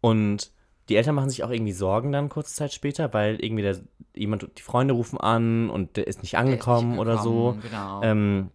[0.00, 0.50] Und
[0.88, 3.78] die Eltern machen sich auch irgendwie Sorgen dann kurze Zeit später, weil irgendwie der,
[4.14, 7.52] jemand, die Freunde rufen an und der ist nicht Der ist nicht angekommen oder so.
[7.52, 8.02] gekommen, Genau.
[8.02, 8.50] Ähm,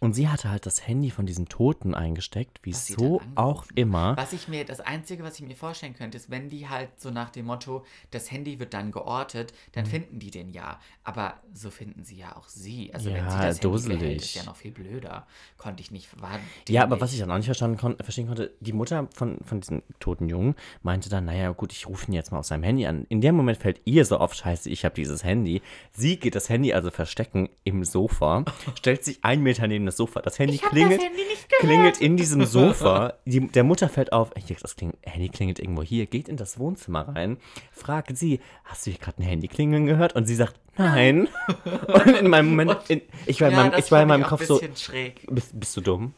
[0.00, 4.16] und sie hatte halt das Handy von diesem Toten eingesteckt, wieso auch immer.
[4.16, 7.10] Was ich mir, das Einzige, was ich mir vorstellen könnte, ist, wenn die halt so
[7.10, 9.88] nach dem Motto, das Handy wird dann geortet, dann Mhm.
[9.90, 10.78] finden die den ja.
[11.04, 12.92] Aber so finden sie ja auch sie.
[12.94, 13.98] Also wenn Ja, sie das Handy dusselig.
[13.98, 15.26] behält, ist ja noch viel blöder.
[15.56, 18.52] Konnte ich nicht, war Ja, aber was ich dann auch nicht verstanden kon verstehen konnte,
[18.60, 22.30] die Mutter von, von diesem toten Jungen meinte dann, naja, gut, ich rufe ihn jetzt
[22.30, 23.04] mal auf seinem Handy an.
[23.08, 25.62] In dem Moment fällt ihr so auf, scheiße, ich habe dieses Handy.
[25.92, 28.44] Sie geht das Handy also verstecken im Sofa,
[28.76, 30.20] stellt sich einen Meter neben das Sofa.
[30.22, 31.62] Das Handy klingelt, Handy nicht gehört.
[31.62, 33.14] klingelt in diesem Sofa.
[33.24, 36.58] Die, der Mutter fällt auf, hier, das kling, Handy klingelt irgendwo hier, geht in das
[36.58, 37.38] Wohnzimmer rein,
[37.72, 40.14] fragt sie, hast du hier gerade ein Handy klingeln gehört?
[40.14, 41.28] Und sie sagt, nein.
[41.86, 44.24] Und in meinem Moment, in, ich war in ja, meinem, das ich war in meinem
[44.24, 45.26] Kopf so, schräg.
[45.30, 46.14] bist, bist du dumm?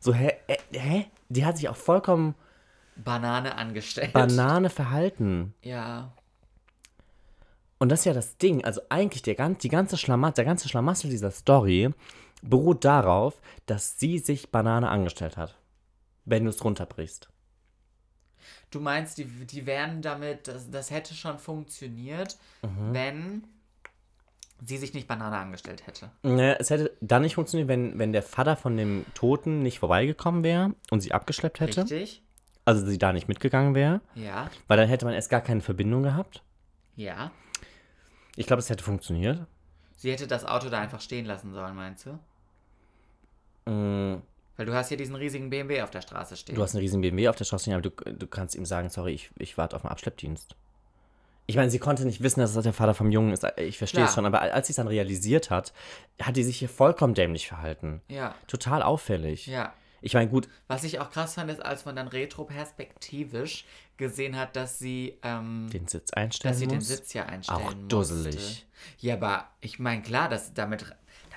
[0.00, 1.06] So, hä, äh, hä?
[1.28, 2.34] Die hat sich auch vollkommen
[2.96, 4.12] Banane angestellt.
[4.12, 5.54] Banane verhalten.
[5.62, 6.12] Ja.
[7.78, 8.64] Und das ist ja das Ding.
[8.64, 11.90] Also eigentlich der, die ganze Schlamassel, der ganze Schlamassel dieser Story
[12.42, 15.56] beruht darauf, dass sie sich Banane angestellt hat.
[16.24, 17.28] Wenn du es runterbrichst.
[18.70, 22.92] Du meinst, die, die wären damit, das, das hätte schon funktioniert, Mhm.
[22.94, 23.44] wenn
[24.64, 26.10] sie sich nicht Banane angestellt hätte.
[26.22, 30.44] Naja, es hätte dann nicht funktioniert, wenn, wenn der Vater von dem Toten nicht vorbeigekommen
[30.44, 31.82] wäre und sie abgeschleppt hätte.
[31.82, 32.22] Richtig?
[32.64, 34.00] Also sie da nicht mitgegangen wäre.
[34.14, 36.42] Ja, Weil dann hätte man erst gar keine Verbindung gehabt.
[36.96, 37.30] ja.
[38.34, 39.46] Ich glaube, es hätte funktioniert.
[39.96, 42.18] Sie hätte das Auto da einfach stehen lassen sollen, meinst du?
[43.66, 44.16] Mm,
[44.56, 46.54] Weil du hast hier diesen riesigen BMW auf der Straße stehen.
[46.54, 48.88] Du hast einen riesen BMW auf der Straße stehen, aber du, du kannst ihm sagen,
[48.90, 50.54] sorry, ich, ich warte auf den Abschleppdienst.
[51.46, 53.44] Ich meine, sie konnte nicht wissen, dass das der Vater vom Jungen ist.
[53.56, 55.72] Ich verstehe es schon, aber als sie es dann realisiert hat,
[56.20, 58.00] hat die sich hier vollkommen dämlich verhalten.
[58.08, 59.46] ja, Total auffällig.
[59.46, 59.72] ja.
[60.04, 63.64] Ich meine, gut, Was ich auch krass fand, ist, als man dann retroperspektivisch
[63.96, 66.88] gesehen hat, dass sie, ähm, den Sitz einstellen dass sie den muss.
[66.88, 67.86] Sitz ja einstellen Auch musste.
[67.88, 68.66] dusselig.
[68.98, 70.86] Ja, aber ich meine, klar, dass damit,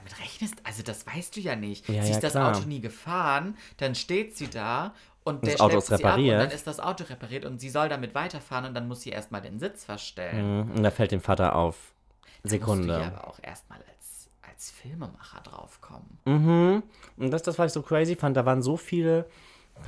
[0.05, 1.87] damit rechnest, also das weißt du ja nicht.
[1.89, 2.55] Ja, sie ja, ist das klar.
[2.55, 6.39] Auto nie gefahren, dann steht sie da und Das der Auto ist ab und repariert.
[6.41, 9.41] dann ist das Auto repariert und sie soll damit weiterfahren und dann muss sie erstmal
[9.41, 10.65] den Sitz verstellen.
[10.67, 11.93] Mhm, Und da fällt dem Vater auf.
[12.21, 12.95] Da musst du Sekunde.
[13.05, 16.19] aber auch erstmal als, als Filmemacher draufkommen.
[16.25, 16.83] Mhm.
[17.17, 19.25] Und das, das, was ich so crazy fand, da waren so viele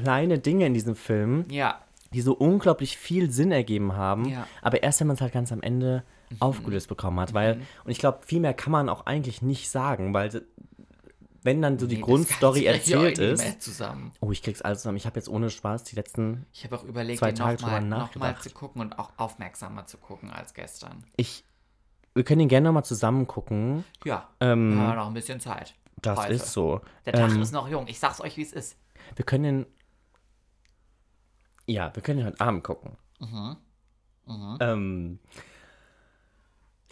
[0.01, 1.81] kleine Dinge in diesem Film, Ja,
[2.13, 4.25] die so unglaublich viel Sinn ergeben haben.
[4.29, 4.47] Ja.
[4.61, 6.03] Aber erst wenn man es halt ganz am Ende
[6.39, 7.33] aufgelöst bekommen hat.
[7.33, 10.45] Weil, und ich glaube, viel mehr kann man auch eigentlich nicht sagen, weil
[11.43, 13.61] wenn dann so die Nee, das Grundstory erzählt nicht ist.
[13.61, 14.11] zusammen.
[14.19, 14.97] Oh, ich krieg's alles zusammen.
[14.97, 16.45] Ich habe jetzt ohne Spaß die letzten.
[16.51, 18.43] Ich habe auch überlegt, Zwei Tage nochmal drüber noch mal nachgedacht.
[18.43, 21.05] zu gucken und auch aufmerksamer zu gucken als gestern.
[21.15, 21.45] Ich.
[22.15, 23.83] Wir können ihn gerne nochmal zusammen gucken.
[24.03, 25.75] Ja, Ähm, haben wir noch ein bisschen Zeit.
[26.01, 26.33] Das Heute.
[26.33, 26.81] ist so.
[27.05, 27.87] Der Tag Ähm, ist noch jung.
[27.87, 28.75] Ich sag's euch, wie es ist.
[29.15, 29.65] Wir können ihn.
[31.67, 32.97] Ja, wir können ihn heute Abend gucken.
[33.19, 33.57] Mhm.
[34.59, 35.19] Ähm,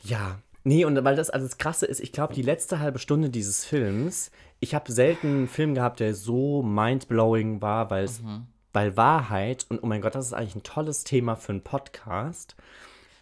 [0.05, 0.39] ja.
[0.67, 3.65] Nee, und weil das also das Krasse ist, ich glaube, die letzte halbe Stunde dieses
[3.65, 8.47] Films, ich habe selten einen Film gehabt, der so mindblowing war, weil es, Mhm.
[8.73, 12.55] weil Wahrheit, und oh mein Gott, das ist eigentlich ein tolles Thema für einen Podcast.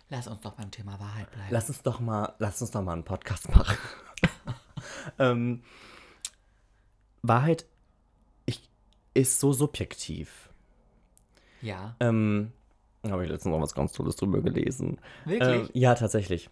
[0.09, 1.47] Lass uns doch beim Thema Wahrheit bleiben.
[1.49, 3.77] Lass uns doch mal, lass uns doch mal einen Podcast machen.
[5.19, 5.63] ähm,
[7.23, 7.65] Wahrheit
[8.45, 8.69] ich,
[9.13, 10.49] ist so subjektiv.
[11.61, 11.95] ja.
[11.99, 12.51] Ähm,
[13.05, 14.97] habe ich letztens noch was ganz Tolles drüber gelesen.
[15.25, 15.63] Wirklich?
[15.63, 16.49] Ähm, ja, tatsächlich.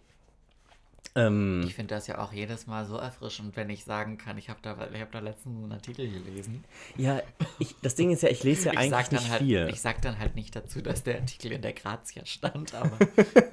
[1.14, 4.48] Ähm, Ich finde das ja auch jedes Mal so erfrischend, wenn ich sagen kann, ich
[4.48, 6.64] habe da, ich hab da letztens einen Artikel gelesen.
[6.96, 7.20] ja,
[7.58, 9.68] ich, das Ding ist ja, ich lese ja ich eigentlich nicht halt, viel.
[9.70, 12.96] Ich sag dann halt nicht dazu, dass der Artikel in der Grazia stand, aber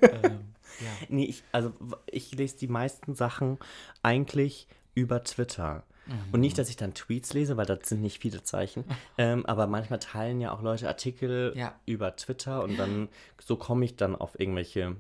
[0.01, 0.39] ähm,
[0.79, 0.91] ja.
[1.09, 1.73] Nee, ich, also
[2.05, 3.57] ich lese die meisten Sachen
[4.03, 5.83] eigentlich über Twitter.
[6.31, 8.83] Und nicht, dass ich dann Tweets lese, weil das sind nicht viele Zeichen.
[9.19, 11.75] ähm, aber manchmal teilen ja auch Leute Artikel Ja.
[11.85, 13.09] über Twitter und dann
[13.39, 14.95] so komme ich dann auf irgendwelche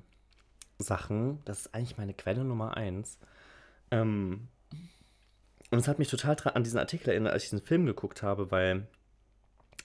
[0.79, 1.39] Sachen.
[1.45, 3.19] Das ist eigentlich meine Quelle Nummer eins.
[3.91, 4.47] Ähm,
[5.71, 8.49] und es hat mich total an diesen Artikel erinnert, als ich diesen Film geguckt habe,
[8.49, 8.87] weil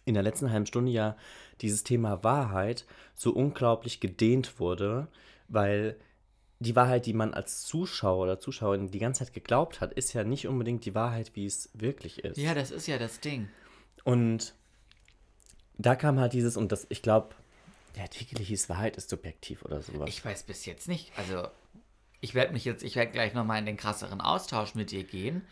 [0.06, 1.16] in der letzten halben Stunde ja
[1.60, 5.08] dieses Thema Wahrheit so unglaublich gedehnt wurde,
[5.48, 5.96] weil
[6.60, 10.24] die Wahrheit, die man als Zuschauer oder Zuschauerin die ganze Zeit geglaubt hat, ist ja
[10.24, 12.38] nicht unbedingt die Wahrheit, wie es wirklich ist.
[12.38, 13.48] ja, das ist ja das Ding.
[14.04, 14.54] Und
[15.76, 17.34] da kam halt dieses, und das, ich glaube,
[17.96, 20.08] der Artikel hieß Wahrheit ist subjektiv oder sowas.
[20.08, 21.48] Ich weiß bis jetzt nicht, also
[22.20, 25.42] ich werde mich jetzt, ich werde gleich nochmal in den krasseren Austausch mit dir gehen.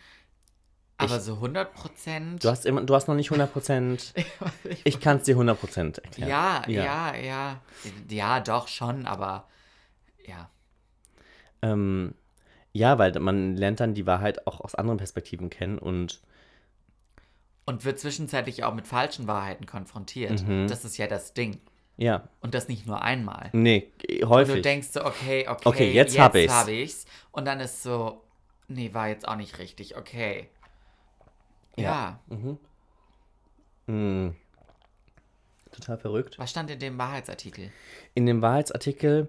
[0.99, 2.45] Aber so 100 Prozent.
[2.45, 4.15] du, hast immer, du hast noch nicht 100%,
[4.85, 6.31] ich kann es dir 100% erklären.
[6.31, 7.61] Ja, ja, ja,
[8.09, 8.41] ja.
[8.41, 9.49] doch schon, aber
[10.25, 10.49] ja.
[11.61, 12.15] Ähm,
[12.73, 16.23] ja, weil man lernt dann die Wahrheit auch aus anderen Perspektiven kennen und
[17.67, 20.47] Und wird zwischenzeitlich auch mit falschen Wahrheiten konfrontiert.
[20.47, 20.69] Mhm.
[20.69, 21.61] Das ist ja das Ding.
[21.97, 23.51] Ja, Und das nicht nur einmal.
[23.53, 24.55] nee, Und häufig.
[24.57, 26.53] du denkst so, okay, okay, Okay, jetzt hab ich's.
[26.53, 27.05] hab ich's.
[27.31, 28.23] Und dann ist so,
[28.69, 30.49] nee, war jetzt auch nicht richtig, okay.
[31.77, 32.21] Ja.
[33.87, 34.31] Mm.
[35.71, 36.39] Total verrückt.
[36.39, 37.73] Was stand in dem Wahrheitsartikel?
[38.15, 39.29] In dem Wahrheitsartikel,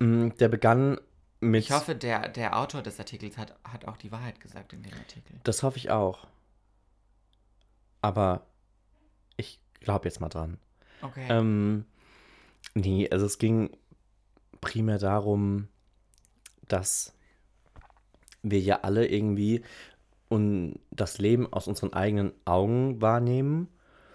[0.00, 1.00] mh, der begann
[1.40, 1.64] mit.
[1.64, 4.92] Ich hoffe, der, der Autor des Artikels hat, hat auch die Wahrheit gesagt in dem
[4.94, 5.38] Artikel.
[5.44, 6.26] Das hoffe ich auch.
[8.02, 8.46] Aber
[9.36, 10.58] ich glaube jetzt mal dran.
[11.02, 11.26] Okay.
[11.28, 11.84] Ähm,
[12.74, 13.70] nee, also es ging
[14.60, 15.68] primär darum,
[16.68, 17.12] dass
[18.42, 19.62] wir ja alle irgendwie
[20.28, 23.68] und das Leben aus unseren eigenen Augen wahrnehmen,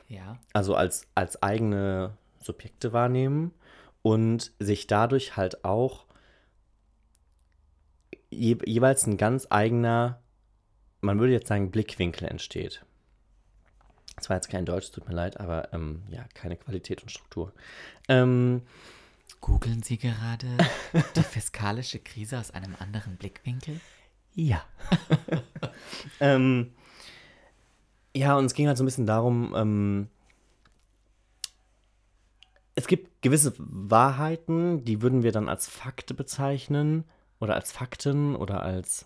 [0.08, 0.40] ja.
[0.54, 3.54] also als, als eigene Subjekte wahrnehmen
[4.02, 6.06] und sich dadurch halt auch
[8.30, 10.22] je, jeweils ein ganz eigener,
[11.02, 12.86] man würde jetzt sagen, Blickwinkel entsteht.
[14.16, 17.54] Das war jetzt kein Deutsch, tut mir leid, aber ähm, ja, keine Qualität und Struktur.
[18.08, 18.62] Ähm,
[19.42, 20.48] Googeln Sie gerade
[21.16, 23.80] die fiskalische Krise aus einem anderen Blickwinkel?
[24.34, 24.64] Ja.
[26.20, 26.74] ähm,
[28.16, 30.08] ja, und es ging halt so ein bisschen darum, ähm,
[32.76, 37.06] es gibt gewisse Wahrheiten, die würden wir dann als Fakte bezeichnen
[37.40, 39.06] oder als Fakten oder als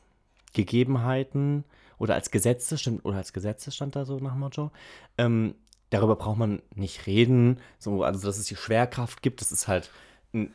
[0.54, 1.63] Gegebenheiten
[1.99, 4.71] oder als Gesetze, stimmt, oder als Gesetze stand da so nach Motto.
[5.17, 5.53] Ähm,
[5.91, 7.59] darüber braucht man nicht reden.
[7.77, 9.91] So, also, dass es die Schwerkraft gibt, das ist halt
[10.33, 10.53] ein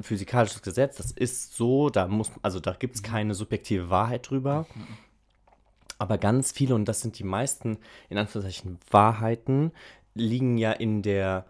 [0.00, 3.06] physikalisches Gesetz, das ist so, da muss, also da gibt es mhm.
[3.06, 4.66] keine subjektive Wahrheit drüber.
[5.98, 7.78] Aber ganz viele, und das sind die meisten,
[8.08, 9.72] in Anführungszeichen, Wahrheiten,
[10.14, 11.46] liegen ja in der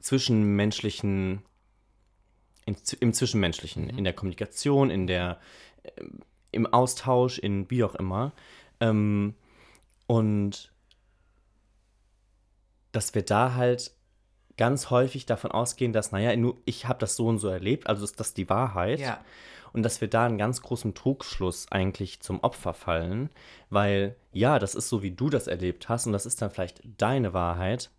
[0.00, 1.42] zwischenmenschlichen,
[2.64, 3.98] in, im Zwischenmenschlichen, mhm.
[3.98, 5.40] in der Kommunikation, in der,
[5.82, 5.90] äh,
[6.52, 8.32] im Austausch, in wie auch immer.
[8.80, 9.34] Ähm,
[10.06, 10.72] und
[12.92, 13.92] dass wir da halt
[14.56, 18.04] ganz häufig davon ausgehen, dass, naja, nur ich habe das so und so erlebt, also
[18.04, 19.00] ist das die Wahrheit.
[19.00, 19.24] Ja.
[19.72, 23.30] Und dass wir da einen ganz großen Trugschluss eigentlich zum Opfer fallen,
[23.70, 26.82] weil ja, das ist so, wie du das erlebt hast und das ist dann vielleicht
[26.98, 27.90] deine Wahrheit,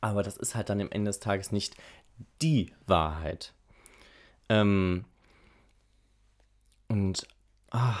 [0.00, 1.74] aber das ist halt dann am Ende des Tages nicht
[2.40, 3.52] die Wahrheit.
[4.48, 5.04] Ähm,
[6.88, 7.26] und
[7.70, 7.98] ah,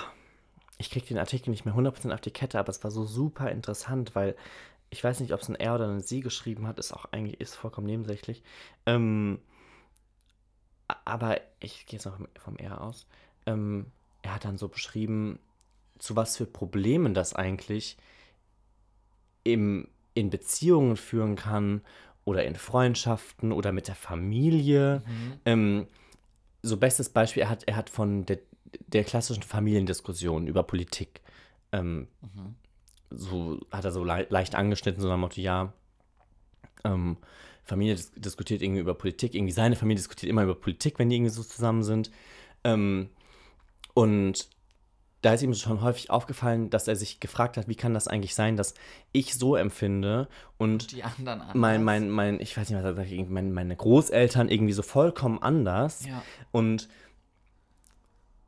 [0.78, 3.50] ich kriege den Artikel nicht mehr 100% auf die Kette, aber es war so super
[3.50, 4.36] interessant, weil
[4.90, 7.40] ich weiß nicht, ob es ein Er oder ein Sie geschrieben hat, ist auch eigentlich
[7.40, 8.42] ist vollkommen nebensächlich.
[8.86, 9.38] Ähm,
[11.04, 13.06] aber ich gehe jetzt noch vom Er aus.
[13.46, 13.86] Ähm,
[14.22, 15.38] er hat dann so beschrieben,
[15.98, 17.96] zu was für Problemen das eigentlich
[19.44, 21.82] im, in Beziehungen führen kann
[22.24, 25.02] oder in Freundschaften oder mit der Familie.
[25.06, 25.40] Mhm.
[25.44, 25.86] Ähm,
[26.62, 28.38] so bestes Beispiel, er hat, er hat von der,
[28.86, 31.20] der klassischen Familiendiskussion über Politik
[31.72, 32.54] ähm, mhm
[33.10, 35.72] so hat er so le leicht angeschnitten, so nach dem Motto, ja,
[36.84, 37.16] ähm,
[37.64, 41.16] Familie dis diskutiert irgendwie über Politik, irgendwie seine Familie diskutiert immer über Politik, wenn die
[41.16, 42.10] irgendwie so zusammen sind.
[42.64, 43.10] Ähm,
[43.94, 44.48] und
[45.22, 48.34] da ist ihm schon häufig aufgefallen, dass er sich gefragt hat, wie kann das eigentlich
[48.34, 48.74] sein, dass
[49.12, 51.54] ich so empfinde und, die anderen anders.
[51.54, 55.42] mein, mein, mein, ich weiß nicht, was er sagt, mein, meine Großeltern irgendwie so vollkommen
[55.42, 56.22] anders ja.
[56.52, 56.88] und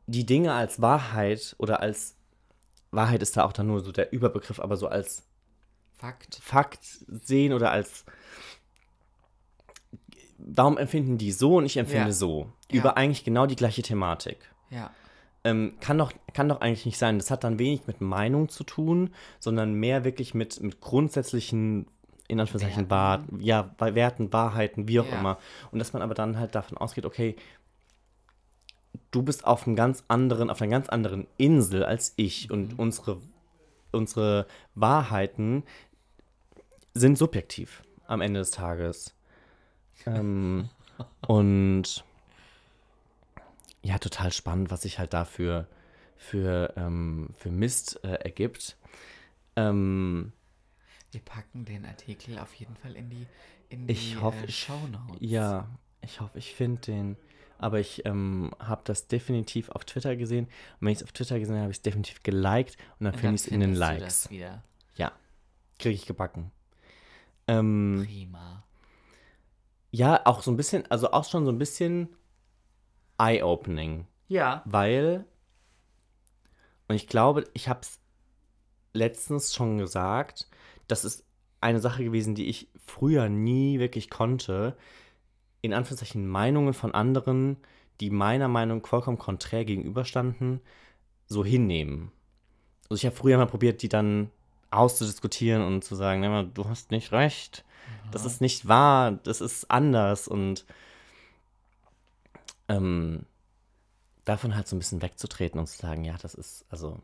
[0.06, 2.16] die Dinge als Wahrheit oder als
[2.90, 5.24] Wahrheit ist da auch dann nur so der Überbegriff, aber so als
[5.96, 8.04] Fakt, Fakt sehen oder als
[10.38, 12.12] warum empfinden die so und ich empfinde ja.
[12.12, 12.50] so?
[12.70, 12.80] Ja.
[12.80, 14.38] Über eigentlich genau die gleiche Thematik.
[14.70, 14.90] Ja.
[15.44, 17.18] Ähm, kann, doch, kann doch eigentlich nicht sein.
[17.18, 19.10] Das hat dann wenig mit Meinung zu tun,
[19.40, 21.86] sondern mehr wirklich mit, mit grundsätzlichen,
[22.28, 23.40] in Anführungszeichen, Werten.
[23.40, 25.18] ja, Werten, Wahrheiten, wie auch ja.
[25.18, 25.38] immer.
[25.72, 27.36] Und dass man aber dann halt davon ausgeht, okay,
[29.10, 32.78] du bist auf einem ganz anderen, auf einer ganz anderen Insel als ich und mhm.
[32.78, 33.20] unsere,
[33.92, 35.62] unsere Wahrheiten
[36.94, 39.14] sind subjektiv am Ende des Tages.
[40.04, 40.68] Ähm,
[41.28, 42.04] und
[43.82, 45.68] ja, total spannend, was sich halt dafür
[46.16, 48.76] für, ähm, für Mist äh, ergibt.
[49.54, 50.32] Ähm,
[51.12, 53.26] Wir packen den Artikel auf jeden Fall in die,
[53.68, 55.18] in die ich hoffe, äh, Shownotes.
[55.20, 55.68] Ja,
[56.00, 57.16] ich hoffe, ich finde den
[57.62, 60.46] aber ich ähm, habe das definitiv auf Twitter gesehen.
[60.46, 63.14] Und wenn ich es auf Twitter gesehen habe, habe ich es definitiv geliked und dann
[63.14, 64.28] finde ich es in den Likes.
[64.30, 64.62] Ja,
[65.78, 66.50] kriege ich gebacken.
[67.48, 68.64] Ähm, Prima.
[69.90, 72.08] Ja, auch so ein bisschen, also auch schon so ein bisschen
[73.18, 74.06] eye-opening.
[74.28, 74.62] Ja.
[74.64, 75.26] Weil,
[76.88, 78.00] und ich glaube, ich habe es
[78.94, 80.48] letztens schon gesagt,
[80.88, 81.24] das ist
[81.60, 84.76] eine Sache gewesen, die ich früher nie wirklich konnte,
[85.62, 87.56] in Anführungszeichen Meinungen von anderen,
[88.00, 90.60] die meiner Meinung vollkommen konträr gegenüberstanden,
[91.26, 92.12] so hinnehmen.
[92.90, 94.30] Also ich habe früher mal probiert, die dann
[94.70, 97.64] auszudiskutieren und zu sagen, nee, du hast nicht recht,
[98.04, 98.10] mhm.
[98.10, 100.66] das ist nicht wahr, das ist anders und
[102.68, 103.24] ähm,
[104.24, 106.98] davon halt so ein bisschen wegzutreten und zu sagen, ja, das ist, also,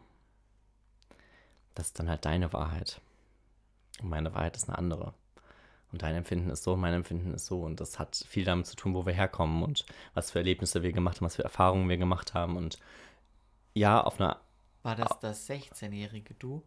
[1.74, 3.00] das ist dann halt deine Wahrheit.
[4.00, 5.14] Und meine Wahrheit ist eine andere.
[5.92, 7.62] Und dein Empfinden ist so, mein Empfinden ist so.
[7.62, 10.92] Und das hat viel damit zu tun, wo wir herkommen und was für Erlebnisse wir
[10.92, 12.56] gemacht haben, was für Erfahrungen wir gemacht haben.
[12.56, 12.78] Und
[13.74, 14.38] ja, auf einer.
[14.82, 16.62] War das das 16-jährige Du?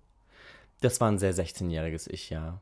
[0.82, 2.60] Das war ein sehr 16-jähriges Ich, ja.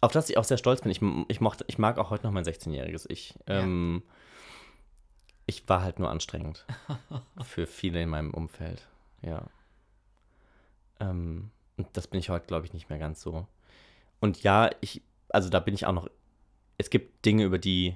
[0.00, 0.92] Auf das ich auch sehr stolz bin.
[0.92, 3.34] Ich, ich, mochte, ich mag auch heute noch mein 16-jähriges Ich.
[3.48, 3.60] Ja.
[3.60, 4.02] Ähm,
[5.46, 6.64] ich war halt nur anstrengend.
[7.42, 8.86] für viele in meinem Umfeld.
[9.22, 9.42] Ja.
[11.00, 13.46] Ähm, und das bin ich heute, glaube ich, nicht mehr ganz so.
[14.20, 15.02] Und ja, ich
[15.36, 16.08] also da bin ich auch noch,
[16.78, 17.94] es gibt Dinge, über die,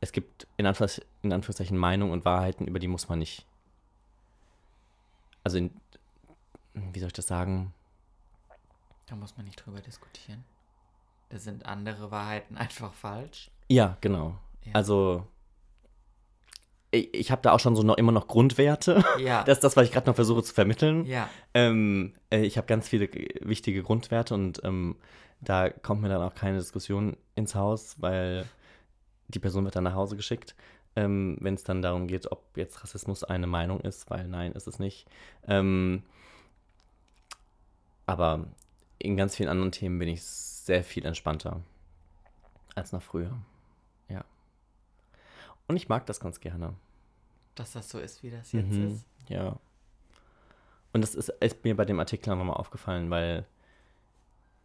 [0.00, 3.44] es gibt in, Anführungs in Anführungszeichen Meinungen und Wahrheiten, über die muss man nicht,
[5.42, 5.72] also in,
[6.72, 7.74] wie soll ich das sagen?
[9.06, 10.44] Da muss man nicht drüber diskutieren.
[11.30, 13.50] Da sind andere Wahrheiten einfach falsch.
[13.68, 14.38] Ja, genau.
[14.72, 15.26] Also,
[16.90, 19.04] ich, habe da auch schon so noch, immer noch Grundwerte.
[19.18, 19.44] Ja.
[19.44, 21.04] Das ist das, was ich gerade noch versuche zu vermitteln.
[21.06, 21.28] Ja.
[21.54, 23.08] Ähm, äh, ich habe ganz viele
[23.40, 24.96] wichtige Grundwerte und ähm,
[25.40, 28.46] da kommt mir dann auch keine Diskussion ins Haus, weil
[29.28, 30.54] die Person wird dann nach Hause geschickt,
[30.94, 34.66] ähm, wenn es dann darum geht, ob jetzt Rassismus eine Meinung ist, weil nein, ist
[34.66, 35.06] es nicht.
[35.48, 36.02] Ähm,
[38.06, 38.46] aber
[38.98, 41.60] in ganz vielen anderen Themen bin ich sehr viel entspannter
[42.74, 43.32] als noch früher.
[45.68, 46.74] Und ich mag das ganz gerne.
[47.54, 49.04] Dass das so ist, wie das jetzt Mhm, ist.
[49.28, 49.58] Ja.
[50.92, 53.46] Und das ist, ist mir bei dem Artikel auch nochmal aufgefallen, weil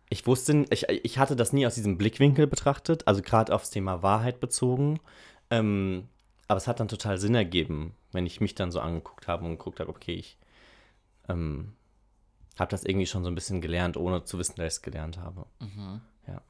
[0.10, 4.04] ich wusste, ich, ich hatte das nie aus diesem Blickwinkel betrachtet, also gerade aufs Thema
[4.04, 4.99] Wahrheit bezogen.
[5.49, 6.08] Ähm,
[6.47, 9.52] aber es hat dann total Sinn ergeben, wenn ich mich dann so angeguckt habe und
[9.52, 10.38] geguckt habe, okay, ich
[11.30, 11.74] ähm,
[12.60, 15.18] habe das irgendwie schon so ein bisschen gelernt, ohne zu wissen, dass ich es gelernt
[15.18, 15.45] habe.
[15.60, 16.02] Mhm.
[16.28, 16.41] Ja.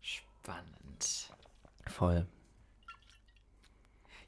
[0.00, 0.81] Spannend.
[2.02, 2.26] Voll.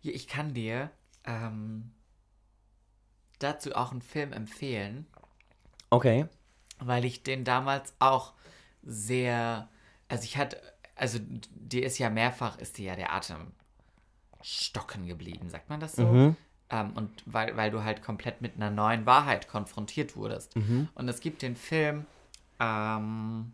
[0.03, 0.93] Ja, ich kann dir
[1.25, 1.91] ähm,
[3.41, 5.09] dazu auch einen Film empfehlen,
[5.91, 6.29] Okay.
[6.79, 8.35] weil ich den damals auch
[8.85, 9.69] sehr,
[10.07, 10.63] also ich hatte,
[10.95, 11.19] also
[11.51, 13.51] dir ist ja mehrfach, ist dir ja der Atem
[14.41, 16.07] stocken geblieben, sagt man das so?
[16.07, 16.37] Mhm.
[16.71, 20.55] Ähm, und weil, weil du halt komplett mit einer neuen Wahrheit konfrontiert wurdest.
[20.55, 20.91] Mhm.
[20.95, 22.07] Und es gibt den Film
[22.61, 23.53] ähm,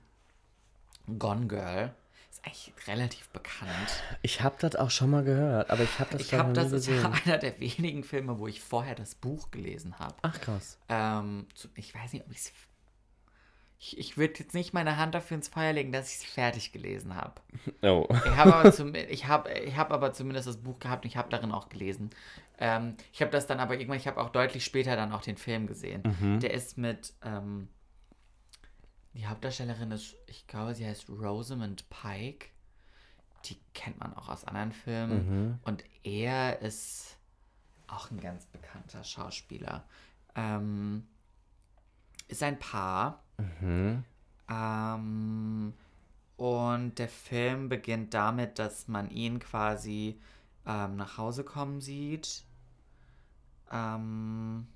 [1.18, 1.94] Gone Girl.
[2.42, 3.70] Ist eigentlich relativ bekannt.
[4.22, 6.88] Ich habe das auch schon mal gehört, aber ich habe das Ich habe, das ist
[6.88, 10.14] ja einer der wenigen Filme, wo ich vorher das Buch gelesen habe.
[10.22, 10.78] Ach krass.
[10.88, 12.52] Ähm, ich weiß nicht, ob ich's-
[13.82, 16.72] ich Ich, würde jetzt nicht meine Hand dafür ins Feuer legen, dass ich es fertig
[16.72, 17.40] gelesen habe.
[17.82, 18.06] Oh.
[18.10, 21.16] Ich habe aber, zum, ich hab, ich hab aber zumindest das Buch gehabt und ich
[21.16, 22.10] habe darin auch gelesen.
[22.58, 25.38] Ähm, ich habe das dann aber irgendwann, ich habe auch deutlich später dann auch den
[25.38, 26.02] Film gesehen.
[26.20, 26.40] Mhm.
[26.40, 27.68] Der ist mit, ähm,
[29.14, 32.48] die Hauptdarstellerin ist, ich glaube, sie heißt Rosamund Pike.
[33.46, 35.28] Die kennt man auch aus anderen Filmen.
[35.28, 35.58] Mhm.
[35.64, 37.16] Und er ist
[37.88, 39.84] auch ein ganz bekannter Schauspieler.
[40.36, 41.06] Ähm,
[42.28, 43.22] ist ein Paar.
[43.38, 44.04] Mhm.
[44.48, 45.74] Ähm,
[46.36, 50.20] und der Film beginnt damit, dass man ihn quasi
[50.66, 52.44] ähm, nach Hause kommen sieht.
[53.70, 54.66] Ähm,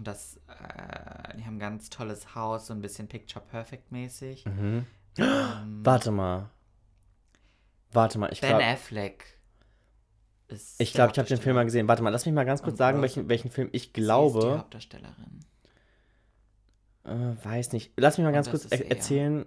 [0.00, 4.46] und das, äh, die haben ein ganz tolles Haus, so ein bisschen Picture Perfect mäßig.
[4.46, 4.86] Mhm.
[5.18, 6.48] Ähm, Warte mal.
[7.92, 9.26] Warte mal, ich Ben glaube, Affleck
[10.48, 10.80] ist.
[10.80, 11.86] ich, der glaub, ich habe den Film mal gesehen.
[11.86, 13.88] Warte mal, lass mich mal ganz kurz Und sagen, Rose- welchen, welchen Film ich Sie
[13.88, 14.58] ist die glaube.
[14.60, 15.40] Hauptdarstellerin.
[17.04, 17.92] Äh, weiß nicht.
[17.98, 18.90] Lass mich mal ganz kurz ist er er.
[18.92, 19.44] erzählen.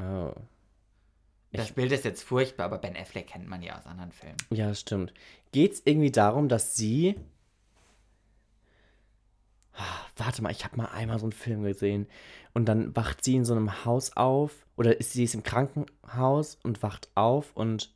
[0.00, 0.32] Oh.
[1.52, 4.36] Das Bild ist jetzt furchtbar, aber Ben Affleck kennt man ja aus anderen Filmen.
[4.48, 5.12] Ja, stimmt.
[5.52, 7.14] Geht es irgendwie darum, dass sie.
[9.80, 9.82] Ah,
[10.16, 12.08] Warte mal, ich habe mal einmal so einen Film gesehen.
[12.52, 14.52] Und dann wacht sie in so einem Haus auf.
[14.76, 17.92] Oder ist sie ist im Krankenhaus und wacht auf und.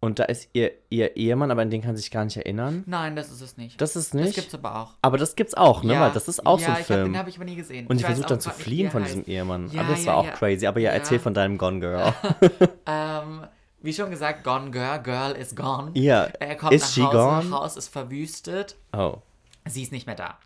[0.00, 2.84] Und da ist ihr, ihr Ehemann, aber an den kann sie sich gar nicht erinnern.
[2.86, 3.80] Nein, das ist es nicht.
[3.80, 4.34] Das ist Das nicht.
[4.34, 4.90] gibt's aber auch.
[5.00, 5.94] aber das gibt's auch, ne?
[5.94, 7.04] Ja, Weil das ist auch ja, so ein ich hab, Film.
[7.12, 7.86] den habe ich aber nie gesehen.
[7.86, 9.14] und Ich weiß versucht dann zu fliehen von heißt.
[9.14, 9.70] diesem Ehemann.
[9.70, 10.66] Ja, aber das war auch crazy.
[10.66, 12.12] Aber ja, erzähl von deinem Gone Girl.
[12.86, 13.46] Ähm,
[13.80, 15.90] wie schon gesagt, Gone Girl, Girl is gone.
[15.94, 16.24] Ja.
[16.38, 17.50] Er kommt Is nach she Hause, gone?
[17.50, 19.18] Haus ist verwüstet, Oh.
[19.66, 20.38] sie ist nicht mehr da.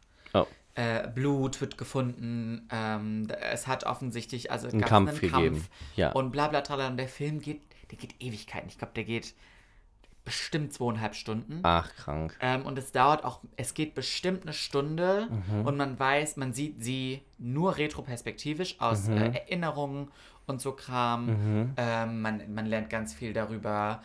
[0.79, 5.65] Äh, Blut wird gefunden, ähm, es hat offensichtlich, also Einen Kampf gegeben.
[5.97, 6.13] Ja.
[6.13, 6.91] und bla bla tralala.
[6.91, 8.69] Und der Film geht, der geht Ewigkeiten.
[8.69, 9.35] Ich glaube, der geht
[10.25, 11.61] bestimmt zweieinhalb Stunden.
[11.63, 12.37] Ach, krank.
[12.41, 15.67] Ähm, und es dauert auch, es geht bestimmt eine Stunde Mhm.
[15.67, 19.17] und man weiß, man sieht sie nur retroperspektivisch aus Mhm.
[19.17, 20.13] äh, Erinnerungen
[20.47, 21.75] und so Kram.
[21.77, 24.03] Ähm, man, man lernt ganz viel darüber,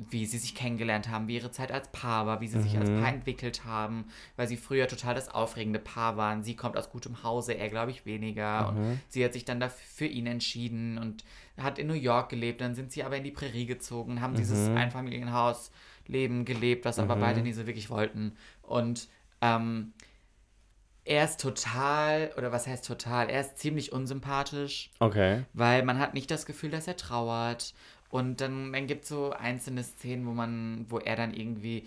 [0.00, 2.80] wie sie sich kennengelernt haben, wie ihre Zeit als Paar war, wie sie sich Mhm.
[2.80, 4.04] als Paar entwickelt haben,
[4.36, 6.44] weil sie früher total das aufregende Paar waren.
[6.44, 8.70] Sie kommt aus gutem Hause, er glaube ich weniger.
[8.70, 8.78] Mhm.
[8.78, 11.24] Und sie hat sich dann dafür für ihn entschieden und
[11.60, 12.60] hat in New York gelebt.
[12.60, 14.76] Dann sind sie aber in die Prärie gezogen, haben dieses Mhm.
[14.76, 18.36] Einfamilienhausleben gelebt, was aber beide nie so wirklich wollten.
[18.62, 19.08] Und
[19.40, 19.92] ähm,
[21.04, 25.44] er ist total, oder was heißt total, er ist ziemlich unsympathisch Okay.
[25.54, 27.72] weil man hat nicht das Gefühl, dass er trauert.
[28.10, 31.86] Und dann, dann gibt es so einzelne Szenen, wo man, wo er dann irgendwie,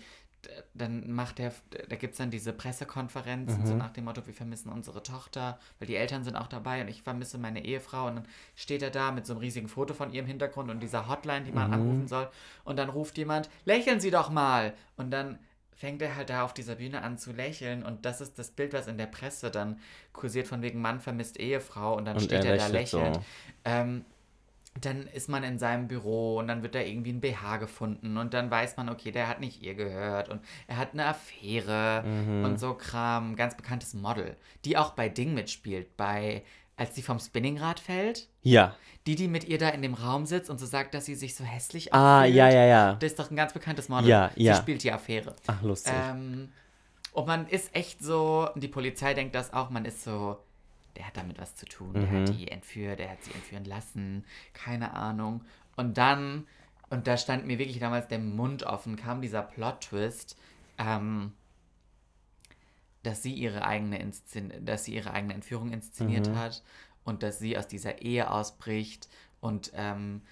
[0.74, 1.52] dann macht er,
[1.88, 5.86] da gibt es dann diese Pressekonferenzen, so nach dem Motto, wir vermissen unsere Tochter, weil
[5.86, 8.06] die Eltern sind auch dabei und ich vermisse meine Ehefrau.
[8.06, 11.08] Und dann steht er da mit so einem riesigen Foto von ihrem Hintergrund und dieser
[11.08, 12.28] Hotline, die man anrufen soll.
[12.64, 14.74] Und dann ruft jemand, lächeln Sie doch mal.
[14.96, 15.38] Und dann
[15.74, 18.72] fängt er halt da auf dieser Bühne an zu lächeln und das ist das Bild,
[18.72, 19.80] was in der Presse dann
[20.12, 22.98] kursiert von wegen Mann vermisst Ehefrau und dann Und steht er er, da lächelt so.
[22.98, 23.20] lächelnd.
[23.64, 24.04] Ähm,
[24.80, 28.32] dann ist man in seinem Büro und dann wird da irgendwie ein BH gefunden und
[28.34, 32.44] dann weiß man, okay, der hat nicht ihr gehört und er hat eine Affäre Mhm.
[32.44, 33.36] und so Kram.
[33.36, 36.42] Ganz bekanntes Model, die auch bei Ding mitspielt, bei
[36.76, 38.28] als sie vom Spinningrad fällt.
[38.42, 38.74] Ja.
[39.06, 41.34] Die, die mit ihr da in dem Raum sitzt und so sagt, dass sie sich
[41.34, 42.36] so hässlich Ah, anfühlt.
[42.36, 42.92] ja, ja, ja.
[42.94, 44.08] Das ist doch ein ganz bekanntes Model.
[44.08, 44.54] Ja, ja.
[44.54, 45.36] Sie spielt die Affäre.
[45.48, 45.92] Ach, lustig.
[45.94, 46.48] Ähm,
[47.12, 50.38] und man ist echt so, die Polizei denkt das auch, man ist so,
[50.96, 52.00] der hat damit was zu tun.
[52.00, 52.14] Der Mhm.
[52.14, 55.44] hat die entführt, der hat sie entführen lassen, keine Ahnung.
[55.76, 56.46] Und dann,
[56.90, 60.36] und da stand mir wirklich damals der Mund offen, kam dieser Plot-Twist,
[60.78, 61.32] ähm,
[63.02, 66.36] dass sie ihre eigene Inszen dass sie ihre eigene Entführung inszeniert Mhm.
[66.36, 66.62] hat
[67.04, 69.08] und dass sie aus dieser Ehe ausbricht
[69.40, 70.22] und ähm,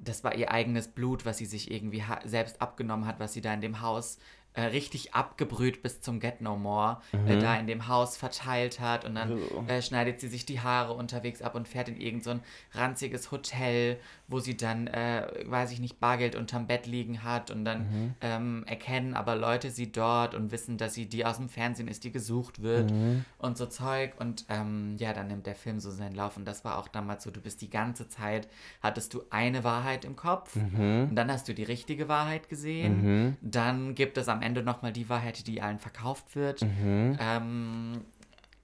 [0.00, 3.52] das war ihr eigenes Blut, was sie sich irgendwie selbst abgenommen hat, was sie da
[3.52, 4.18] in dem Haus
[4.54, 9.04] äh, richtig abgebrüht bis zum Get No More äh, da in dem Haus verteilt hat.
[9.04, 12.30] Und dann äh, schneidet sie sich die Haare unterwegs ab und fährt in irgend so
[12.30, 12.40] ein
[12.72, 17.64] ranziges Hotel, wo sie dann, äh, weiß ich nicht, Bargeld unterm Bett liegen hat und
[17.64, 21.88] dann ähm, erkennen aber Leute sie dort und wissen, dass sie die aus dem Fernsehen
[21.88, 22.90] ist, die gesucht wird
[23.38, 24.14] und so Zeug.
[24.18, 26.36] Und ähm, ja, dann nimmt der Film so seinen Lauf.
[26.36, 28.48] Und das war auch damals so, du bist die ganze Zeit,
[28.82, 33.94] hattest du eine Wahrheit im Kopf und dann hast du die richtige Wahrheit gesehen, dann
[33.94, 36.62] gibt es am Ende nochmal die Wahrheit, die allen verkauft wird.
[36.62, 38.02] Ähm,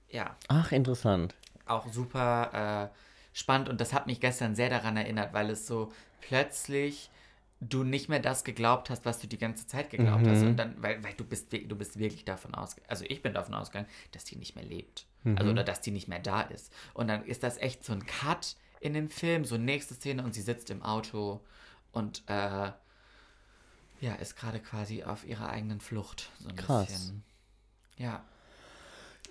[0.09, 1.35] ja, Ach, interessant.
[1.65, 2.97] auch super äh,
[3.33, 7.09] spannend und das hat mich gestern sehr daran erinnert, weil es so plötzlich
[7.61, 10.75] du nicht mehr das geglaubt hast, was du die ganze Zeit geglaubt hast und dann,
[10.81, 14.25] weil, weil du bist du bist wirklich davon ausgegangen, also ich bin davon ausgegangen, dass
[14.25, 15.05] die nicht mehr lebt,
[15.37, 16.71] also oder dass die nicht mehr da ist.
[16.93, 20.35] Und dann ist das echt so ein Cut in dem Film, so nächste Szene und
[20.35, 21.39] sie sitzt im Auto
[21.91, 22.71] und äh,
[24.05, 26.85] ja, ist gerade quasi auf ihrer eigenen Flucht so ein Krass.
[26.85, 27.23] bisschen.
[27.97, 28.23] Ja.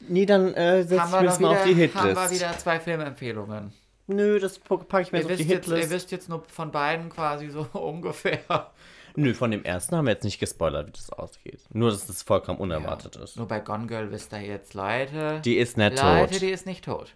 [0.01, 2.35] Nee, dann äh, setz Haben ich wir, das mal auf die wieder, haben wir Hitlist.
[2.35, 3.73] wieder zwei Filmempfehlungen.
[4.09, 5.91] Nö, das packe ich mir Ihr jetzt auf die wisst, jetzt, ihr Hitlist.
[5.91, 8.73] wisst jetzt nur von beiden quasi so ungefähr.
[9.15, 11.61] Nö, von dem ersten haben wir jetzt nicht gespoilert, wie das ausgeht.
[11.73, 13.37] Nur, dass das vollkommen unerwartet ist.
[13.37, 15.41] Nur bei Gone Girl wisst ihr jetzt, Leute.
[15.45, 16.43] Die ist nicht Leute, tot.
[16.43, 17.15] die ist nicht tot.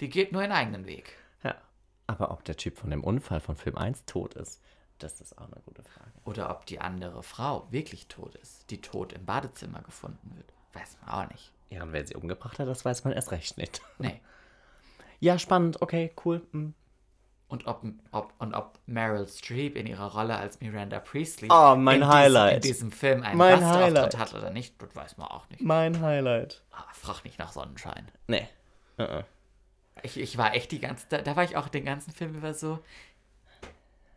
[0.00, 1.14] Die geht nur ihren eigenen Weg.
[1.42, 1.54] Ja.
[2.06, 4.60] Aber ob der Typ von dem Unfall von Film 1 tot ist,
[4.98, 6.10] das ist auch eine gute Frage.
[6.24, 10.52] Oder ob die andere Frau wirklich tot ist, die tot im Badezimmer gefunden wird.
[10.72, 11.50] Weiß man auch nicht.
[11.70, 13.80] Ja, und wer sie umgebracht hat, das weiß man erst recht nicht.
[13.98, 14.20] Nee.
[15.20, 16.42] Ja, spannend, okay, cool.
[16.52, 16.74] mm.
[17.48, 22.02] Und ob, ob, und ob Meryl Streep in ihrer Rolle als Miranda Priestley Oh, mein
[22.02, 22.64] in Highlight.
[22.64, 24.18] Diesem, in diesem Film einen Mein Gastauftritt Highlight.
[24.18, 25.62] hat oder nicht, das weiß man auch nicht.
[25.62, 26.62] Mein Highlight.
[26.72, 28.10] Ah, frag nicht nach Sonnenschein.
[28.26, 28.48] Nee.
[28.98, 29.22] Uh
[30.02, 32.54] Ich, ich war echt die ganze, da, da war ich auch den ganzen Film über
[32.54, 32.80] so.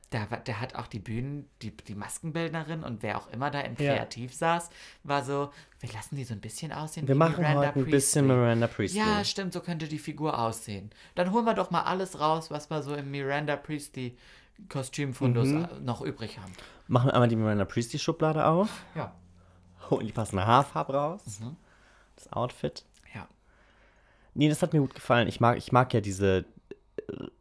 [0.09, 3.75] Da, der hat auch die Bühnen, die, die Maskenbildnerin und wer auch immer da im
[3.77, 3.93] Ja.
[3.95, 4.69] Kreativ saß,
[5.03, 5.51] war so,
[5.81, 8.37] wir lassen die so ein bisschen aussehen Wir machen Miranda heute ein bisschen Priestley.
[8.41, 8.99] Miranda Priestley.
[9.01, 10.91] Ja, stimmt, so könnte die Figur aussehen.
[11.15, 14.15] Dann holen wir doch mal alles raus, was wir so im Miranda Priestley
[14.69, 15.63] Kostümfundus Mhm.
[15.65, 16.53] äh, noch übrig haben.
[16.87, 18.69] Machen wir einmal die Miranda Priestley Schublade auf.
[18.95, 19.13] Ja.
[19.89, 21.21] Holen die passende Haarfarbe raus.
[22.15, 22.85] Das Outfit.
[23.13, 23.27] Ja.
[24.33, 25.27] Nee, das hat mir gut gefallen.
[25.27, 26.45] Ich mag, ich mag ja diese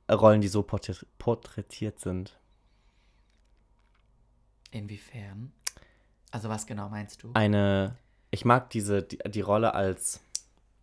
[0.09, 2.37] äh, Rollen, die so porträt porträtiert sind.
[4.77, 5.53] Inwiefern?
[6.31, 7.31] Also was genau meinst du?
[7.35, 7.97] Eine,
[8.31, 10.21] ich mag diese, die, die Rolle als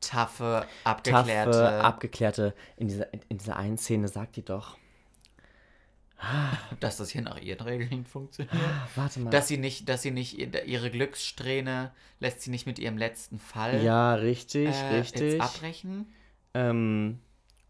[0.01, 1.51] Taffe, abgeklärte.
[1.51, 4.77] taffe, abgeklärte, in dieser, in dieser einen Szene sagt die doch,
[6.79, 8.55] dass das hier nach ihren Regeln funktioniert.
[8.95, 9.29] warte mal.
[9.29, 13.37] Dass sie nicht, dass sie nicht ihr- ihre Glückssträhne lässt sie nicht mit ihrem letzten
[13.39, 15.33] Fall ja, richtig, äh, richtig.
[15.33, 16.07] Jetzt abbrechen.
[16.53, 17.19] Ähm,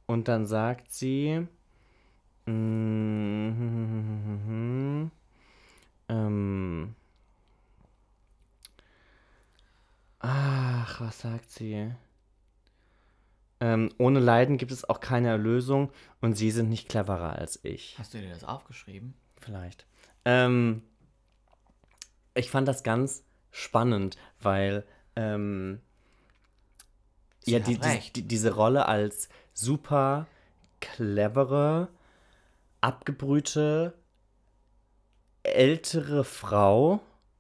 [0.06, 1.48] und dann sagt sie,
[2.46, 5.10] mm,
[6.10, 6.96] ähm,
[10.20, 11.94] ach, was sagt sie?
[13.60, 17.96] Ähm, ohne Leiden gibt es auch keine Erlösung und sie sind nicht cleverer als ich.
[17.98, 19.14] Hast du dir das aufgeschrieben?
[19.38, 19.86] Vielleicht.
[20.26, 20.84] Ähm,
[22.34, 24.86] ich fand das ganz spannend, weil
[25.16, 25.80] ähm,
[27.46, 30.28] ja, die, die, die, diese Rolle als super
[30.80, 31.90] clevere,
[32.82, 33.94] abgebrühte,
[35.44, 37.00] ältere Frau,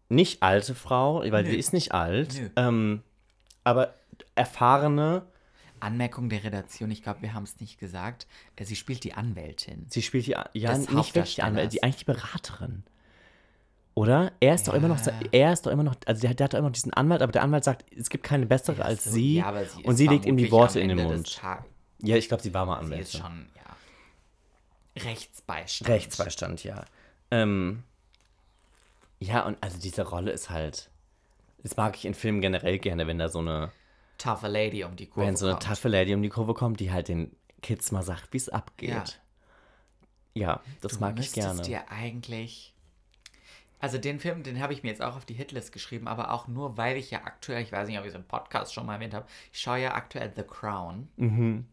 [0.09, 3.01] nicht alte Frau, weil sie ist nicht alt, ähm,
[3.63, 3.93] aber
[4.35, 5.25] erfahrene,
[5.79, 8.25] Anmerkung der Redaktion, ich glaube, wir haben es nicht gesagt.
[8.55, 9.85] Äh, Sie spielt die Anwältin.
[9.89, 12.83] sie spielt die, ja, nicht wirklich die Anwältin, die eigentlich die Beraterin.
[13.95, 14.31] Oder?
[14.39, 15.11] Er ist doch immer noch, Ja.
[15.31, 17.31] er ist doch immer noch, also der, der hat doch immer noch diesen Anwalt, aber
[17.33, 19.35] der Anwalt sagt, es gibt keine bessere Ja, als so, sie.
[19.35, 21.39] ja, sie und sie legt ihm die Worte in den Mund.
[22.01, 23.19] Ja, ich glaube, sie war mal Sie ist Anwältin.
[23.21, 25.03] schon, ja.
[25.03, 25.89] Rechtsbeistand.
[25.89, 26.85] Rechtsbeistand, ja.
[27.31, 27.83] Ähm,
[29.23, 30.89] ja, und also diese Rolle ist halt,
[31.63, 33.71] das mag ich in Filmen generell gerne, wenn da so eine,
[34.17, 35.63] Tougher Lady um die Kurve wenn so eine kommt.
[35.63, 39.19] taffe Lady um die Kurve kommt, die halt den Kids mal sagt, wie es abgeht.
[40.35, 41.61] Ja, das Du mag ich gerne.
[41.61, 42.73] dir eigentlich.
[43.79, 46.47] Also den Film, den habe ich mir jetzt auch auf die Hitlist geschrieben, aber auch
[46.47, 48.95] nur, weil ich ja aktuell, ich weiß nicht, ob ich es im Podcast schon mal
[48.95, 51.09] erwähnt habe, ich schaue ja aktuell The Crown.
[51.17, 51.65] Mhm.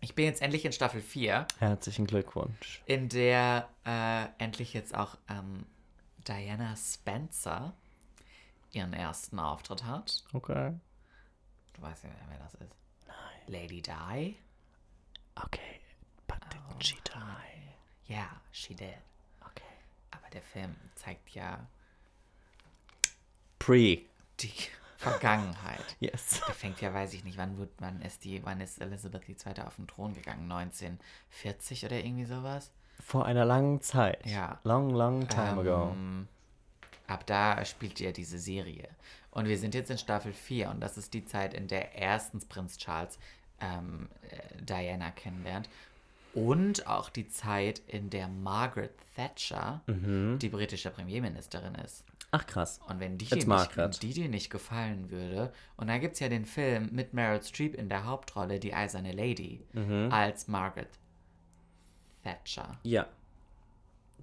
[0.00, 2.82] Ich bin jetzt endlich in Staffel 4, Herzlichen Glückwunsch.
[2.86, 5.64] in der äh, endlich jetzt auch ähm,
[6.28, 7.74] Diana Spencer
[8.72, 10.24] ihren ersten Auftritt hat.
[10.32, 10.74] Okay.
[11.74, 12.76] Du weißt ja, wer das ist.
[13.46, 14.36] Lady Di.
[15.34, 15.80] Okay.
[16.26, 18.12] But didn't she die?
[18.12, 18.98] Ja, she did.
[19.40, 19.62] Okay.
[20.10, 21.66] Aber der Film zeigt ja
[23.58, 24.06] Pre.
[24.40, 24.52] die
[24.98, 25.96] Vergangenheit.
[25.98, 26.40] Yes.
[26.46, 29.62] Der fängt ja, weiß ich nicht, wann wird, wann ist die, wann ist Elizabeth II.
[29.62, 30.50] auf den Thron gegangen?
[30.50, 32.70] 1940 oder irgendwie sowas?
[33.04, 34.24] Vor einer langen Zeit.
[34.26, 34.58] Ja.
[34.64, 35.92] Long, long time ago.
[35.92, 36.28] Ähm,
[37.06, 38.88] ab da spielt ja diese Serie.
[39.30, 42.44] Und wir sind jetzt in Staffel 4 und das ist die Zeit, in der erstens
[42.44, 43.18] Prinz Charles
[43.60, 45.68] ähm, äh, Diana kennenlernt
[46.34, 50.38] und auch die Zeit, in der Margaret Thatcher Mhm.
[50.40, 52.04] die britische Premierministerin ist.
[52.30, 52.80] Ach krass.
[52.88, 56.30] Und wenn die, dir nicht, die dir nicht gefallen würde, und da gibt es ja
[56.30, 60.08] den Film mit Meryl Streep in der Hauptrolle, die Eiserne Lady, Mhm.
[60.10, 60.88] als Margaret
[62.22, 62.78] Thatcher.
[62.82, 63.06] Ja.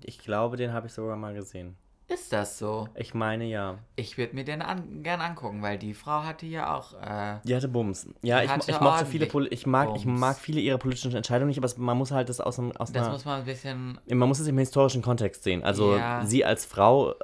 [0.03, 1.75] Ich glaube, den habe ich sogar mal gesehen.
[2.07, 2.87] Ist das so?
[2.95, 3.77] Ich meine ja.
[3.95, 6.93] Ich würde mir den an, gern angucken, weil die Frau hatte ja auch.
[6.99, 8.07] Äh, Die hatte Bums.
[8.23, 10.19] Ja, ich, ich mochte viele ich mag, ich Bums.
[10.19, 13.03] mag viele ihrer politischen Entscheidungen nicht, aber man muss halt das aus einem aus das
[13.03, 13.99] einer, muss man ein bisschen.
[14.07, 15.63] man muss es im historischen Kontext sehen.
[15.63, 16.25] Also Ja.
[16.25, 17.15] sie als Frau äh,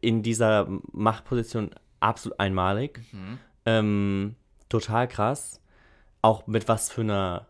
[0.00, 3.00] in dieser Machtposition absolut einmalig.
[3.12, 3.38] Mhm.
[3.66, 4.36] Ähm,
[4.70, 5.60] total krass.
[6.22, 7.46] Auch mit was für einer,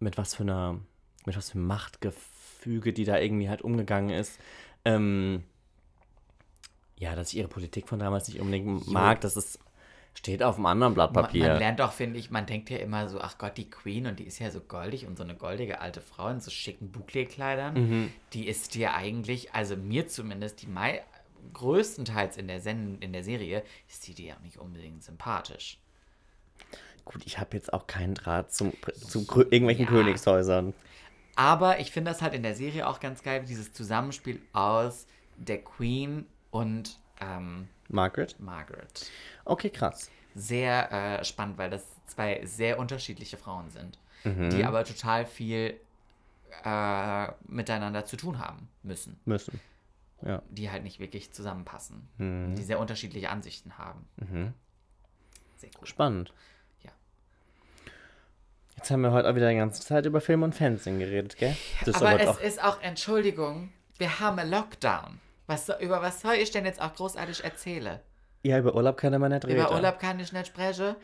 [0.00, 0.80] mit was für einer,
[1.28, 4.38] mit was für Machtgefüge, die da irgendwie halt umgegangen ist.
[4.84, 5.44] Ähm,
[6.96, 9.60] ja, dass ich ihre Politik von damals nicht unbedingt mag, das ist,
[10.14, 11.48] steht auf einem anderen Blatt Man, Papier.
[11.48, 14.18] man lernt doch, finde ich, man denkt ja immer so, ach Gott, die Queen und
[14.18, 17.74] die ist ja so goldig und so eine goldige alte Frau in so schicken Bouclé-Kleidern.
[17.74, 18.12] Mhm.
[18.32, 21.02] Die ist dir eigentlich, also mir zumindest, die Mai
[21.52, 25.78] größtenteils in der Sen in der Serie, ist die dir auch nicht unbedingt sympathisch.
[27.04, 29.90] Gut, ich habe jetzt auch keinen Draht zum, zu irgendwelchen Ja.
[29.90, 30.74] Königshäusern.
[31.38, 35.62] Aber ich finde das halt in der Serie auch ganz geil, dieses Zusammenspiel aus der
[35.62, 38.34] Queen und ähm, Margaret?
[38.40, 39.08] Margaret.
[39.44, 40.10] Okay, krass.
[40.34, 44.50] Sehr äh, spannend, weil das zwei sehr unterschiedliche Frauen sind, Mhm.
[44.50, 45.78] die aber total viel
[46.64, 49.60] äh, miteinander zu tun haben müssen, Müssen.
[50.22, 50.42] Ja.
[50.50, 52.56] die halt nicht wirklich zusammenpassen, Mhm.
[52.56, 54.08] die sehr unterschiedliche Ansichten haben.
[54.16, 54.54] Mhm.
[55.56, 55.86] Sehr cool.
[55.86, 56.32] Spannend.
[58.78, 61.56] Jetzt haben wir heute auch wieder die ganze Zeit über Film und Fernsehen geredet, gell?
[61.80, 62.40] Das ist aber aber es doch.
[62.40, 65.18] ist auch, Entschuldigung, wir haben einen Lockdown.
[65.48, 67.98] Was, über was soll ich denn jetzt auch großartig erzählen?
[68.44, 69.58] Ja, über Urlaub kann man nicht reden.
[69.58, 70.94] Über Urlaub kann ich nicht sprechen.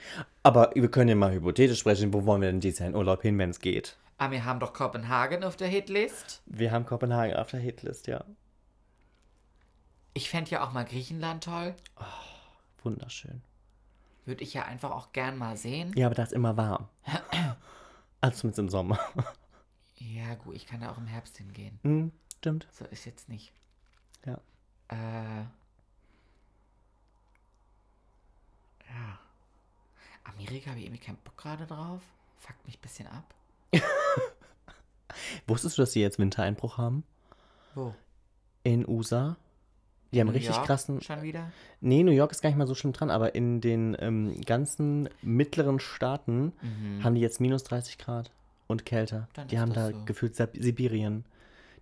[0.45, 3.23] Aber wir können ja mal hypothetisch sprechen, wo wollen wir denn dieses Jahr in Urlaub
[3.23, 3.97] hin, wenn es geht?
[4.19, 6.43] Aber wir haben doch Kopenhagen auf der Hitlist.
[6.47, 8.25] Wir haben Kopenhagen auf der Hitlist, ja.
[10.13, 11.75] Ich fände ja auch mal Griechenland toll.
[12.85, 13.43] Wunderschön.
[14.25, 15.93] Würde ich ja einfach auch gern mal sehen.
[15.97, 16.89] Ja, aber da ist immer warm.
[18.21, 18.99] Also zumindest im Sommer.
[19.97, 21.79] Ja, gut, ich kann da auch im Herbst hingehen.
[21.83, 22.67] Hm, stimmt.
[22.73, 23.53] So ist jetzt nicht.
[24.25, 24.41] Ja.
[24.89, 25.43] Äh.
[28.89, 29.19] Ja.
[30.25, 32.03] Amerika habe ich irgendwie keinen Bock gerade drauf.
[32.39, 33.35] Fuckt mich ein bisschen ab.
[35.47, 37.05] Wusstest du, dass sie jetzt Wintereinbruch haben?
[37.75, 37.95] Wo?
[38.63, 39.37] In USA?
[40.13, 41.01] Die haben New richtig York krassen.
[41.01, 41.51] Schon wieder?
[41.81, 45.09] Nee, New York ist gar nicht mal so schlimm dran, aber in den ähm, ganzen
[45.23, 46.53] mittleren Staaten
[47.03, 48.31] haben die jetzt minus 30 Grad
[48.69, 49.21] und kälter.
[49.21, 49.27] Mhm.
[49.35, 50.05] Dann die haben da so.
[50.05, 51.25] gefühlt Sib- Sibirien.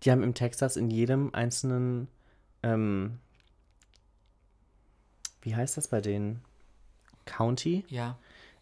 [0.03, 2.09] Die haben im Texas in jedem einzelnen,
[2.63, 3.19] ähm,
[5.43, 6.41] wie heißt das bei denen?
[7.25, 7.85] County?
[7.89, 8.19] Ja.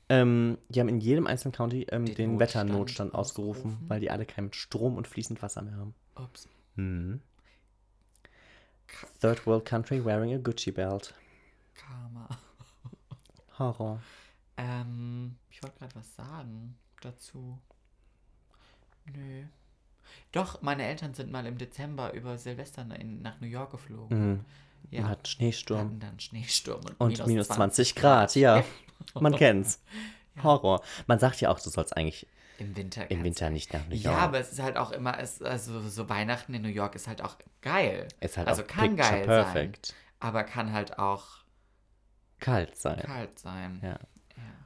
[0.09, 3.89] Ähm, die haben in jedem einzelnen County ähm, den, Den Wetternotstand Notstand ausgerufen, ausgerufen.
[3.89, 5.95] weil die alle keinen Strom und fließend Wasser mehr haben.
[6.17, 6.49] Ups.
[6.75, 7.21] Mhm.
[9.21, 11.15] Third World Country wearing a Gucci belt.
[11.75, 12.29] Karma.
[13.59, 14.01] Horror.
[14.57, 17.59] Ähm, ich wollte gerade was sagen dazu.
[19.15, 19.45] Nö.
[20.33, 24.31] Doch, meine Eltern sind mal im Dezember über Silvester in, nach New York geflogen.
[24.31, 24.45] Mhm.
[24.91, 25.09] Ja.
[25.09, 25.79] Hat Schneesturm.
[25.79, 28.65] hatten dann Schneesturm und, Und minus 20 Grad, ja.
[29.15, 29.81] Man kennt's.
[30.43, 30.83] Horror.
[31.07, 32.27] Man sagt ja auch, du sollst eigentlich
[32.61, 33.11] Im Winter.
[33.11, 34.05] im Winter nicht nach New York.
[34.17, 37.09] Ja, aber es ist halt auch immer, es, also so Weihnachten in New York ist
[37.09, 38.07] halt auch geil.
[38.21, 39.87] ist halt also auch kann geil perfect.
[39.87, 41.27] sein, aber kann halt auch
[42.39, 42.99] Kalt sein.
[43.01, 43.81] kalt sein.
[43.83, 43.89] Ja.
[43.91, 43.99] Ja.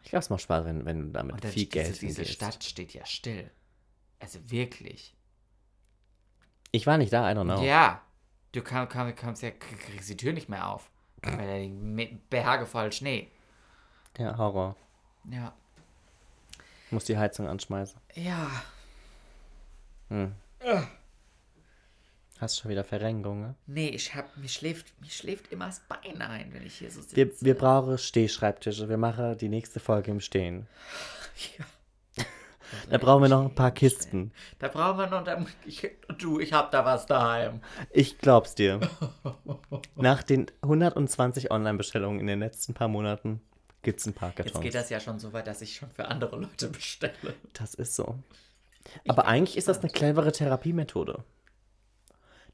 [0.03, 2.33] Ich glaube, es macht Spaß, wenn, wenn du damit Und viel diese, Geld diese hingehst.
[2.35, 3.51] Stadt steht ja still.
[4.21, 5.17] Also wirklich.
[6.73, 7.63] Ich war nicht da, I don't know.
[7.63, 8.03] Ja.
[8.53, 10.91] Du kann, kann, kommst ja, krieg- kriegst die Tür nicht mehr auf.
[11.23, 13.31] Weil da liegen Berge voll Schnee.
[14.19, 14.77] Ja, Horror.
[15.31, 15.55] Ja.
[16.95, 18.01] Muss die Heizung anschmeißen.
[18.15, 18.49] Ja.
[20.11, 20.33] Hm.
[22.39, 23.55] Hast schon wieder Verrenkung, ne?
[23.67, 27.01] Nee, ich hab, mir schläft, mir schläft immer das Bein ein, wenn ich hier so
[27.01, 27.17] sitze.
[27.17, 28.89] Wir, wir brauchen Stehschreibtische.
[28.89, 30.69] Wir machen die nächste Folge im Stehen.
[31.59, 31.65] Ja.
[32.91, 34.33] Da brauchen wir noch ein paar Kisten.
[34.61, 35.27] Da brauchen wir noch.
[35.65, 37.61] Ich, du, ich hab da was daheim.
[37.91, 38.81] Ich glaub's dir.
[39.97, 43.41] Nach den 120 Online-Bestellungen in den letzten paar Monaten
[43.85, 44.55] gibt's ein paar Kartons.
[44.55, 47.35] Jetzt geht das ja schon so weit, dass ich schon für andere Leute bestelle.
[47.53, 48.19] Das ist so.
[49.09, 51.23] Aber eigentlich ist das eine clevere Therapiemethode.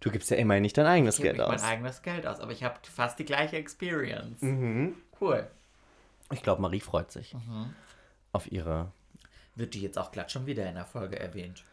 [0.01, 1.63] Du gibst ja immerhin nicht dein eigenes Ich gebe Geld nicht aus.
[1.63, 4.41] mein eigenes Geld aus, aber ich habe fast die gleiche Experience.
[4.41, 4.95] Mhm.
[5.21, 5.47] Cool.
[6.33, 7.75] Ich glaube, Marie freut sich Mhm.
[8.33, 8.93] auf ihre.
[9.57, 11.65] Wird die jetzt auch glatt schon wieder in der Folge erwähnt?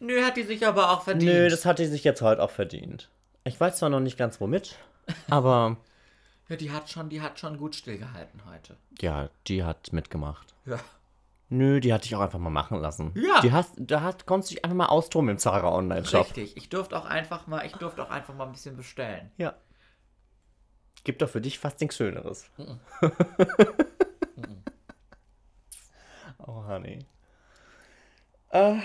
[0.00, 1.32] Nö, hat die sich aber auch verdient.
[1.32, 3.08] Nö, das hat die sich jetzt heute auch verdient.
[3.44, 4.76] Ich weiß zwar noch nicht ganz womit,
[5.30, 5.76] aber
[6.54, 8.76] ja, die hat schon, die hat schon gut stillgehalten heute.
[9.00, 10.54] ja, die hat mitgemacht.
[10.66, 10.78] Ja.
[11.48, 13.12] Nö, die hat dich auch einfach mal machen lassen.
[13.16, 13.40] Ja.
[13.40, 16.26] Die hast, da hat, konntest du dich einfach mal austoben im Zara Online-Shop.
[16.26, 16.56] Richtig.
[16.56, 19.30] Ich durfte auch einfach mal, ich durfte auch einfach mal ein bisschen bestellen.
[19.36, 19.54] Ja.
[21.04, 22.48] Gibt doch für dich fast nichts Schöneres.
[26.38, 27.00] oh, Honey.
[28.50, 28.76] Äh,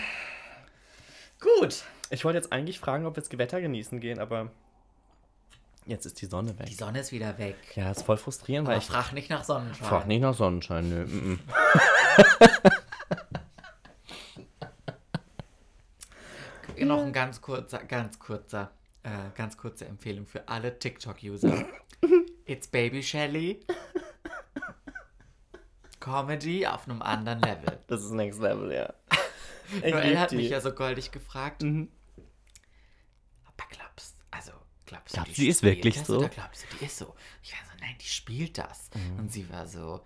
[1.39, 1.84] Gut.
[2.09, 4.51] ich wollte jetzt eigentlich fragen, ob wir das Gewitter genießen gehen, aber
[5.90, 6.68] jetzt ist die Sonne weg.
[6.68, 7.56] Die Sonne ist wieder weg.
[7.76, 9.88] ja, ist voll frustrierend, weil Aber ich frag nicht nach Sonnenschein.
[9.88, 10.90] frag nicht nach Sonnenschein.
[10.90, 11.06] Nö.
[11.06, 11.40] mm, mm.
[16.86, 18.72] Noch ein ganz kurzer, ganz kurzer,
[19.04, 21.66] äh, ganz kurze Empfehlung für alle TikTok-User.
[22.46, 23.60] It's Baby Shelly.
[26.00, 27.78] Comedy auf einem anderen Level.
[27.88, 28.94] Das ist Next Level, ja.
[29.84, 31.64] Noel hat mich ja so goldig gefragt.
[31.64, 31.90] Mhm.
[34.90, 36.18] Glaubst du, du, die ist wirklich so?
[36.18, 37.14] Oder du, die ist so?
[37.44, 38.90] Ich war so, nein, die spielt das.
[38.96, 39.20] Mhm.
[39.20, 40.04] Und sie war so,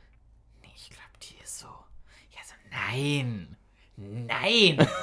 [0.61, 1.67] nee, ich glaube, die ist so.
[1.67, 3.55] Ja, so, nein.
[3.95, 4.87] Nein.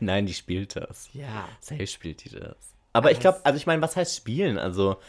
[0.00, 1.08] Nein, die spielt das.
[1.12, 1.48] ja.
[1.60, 2.56] Safe spielt die das.
[2.92, 4.58] Aber ich glaube, also ich meine, was heißt spielen?
[4.58, 5.00] Also,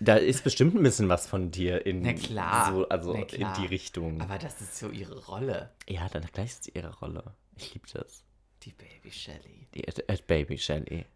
[0.00, 3.56] da ist bestimmt ein bisschen was von dir in so, also in klar.
[3.58, 4.20] die Richtung.
[4.20, 7.34] Aber das ist so ihre Rolle, ja, dann gleich ist ihre Rolle.
[7.56, 8.25] Ich liebe das.
[8.66, 9.66] Die Baby Shelly.
[9.74, 11.06] Die Ed, Ed Baby Shelly.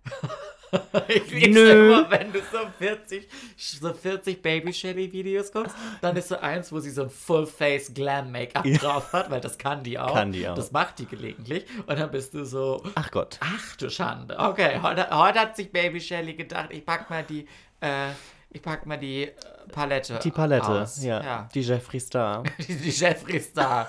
[1.09, 1.97] Ich lieb's Nö.
[1.97, 6.71] immer, wenn du so 40, so 40 Baby Shelly Videos guckst, dann ist so eins,
[6.71, 10.15] wo sie so ein Full-Face Glam Make-up drauf hat, weil das kann die auch.
[10.15, 10.55] Kann die auch.
[10.55, 11.65] Das macht die gelegentlich.
[11.89, 13.39] Und dann bist du so, Ach Gott.
[13.41, 14.39] ach du Schande.
[14.39, 17.49] Okay, heute, heute hat sich Baby Shelly gedacht, ich pack mal die,
[17.81, 18.11] äh,
[18.51, 19.33] ich pack mal die äh,
[19.73, 21.21] Palette Die Palette, ja.
[21.21, 21.49] ja.
[21.53, 22.45] Die Jeffree Star.
[22.61, 23.89] Die, die Jeffree Star.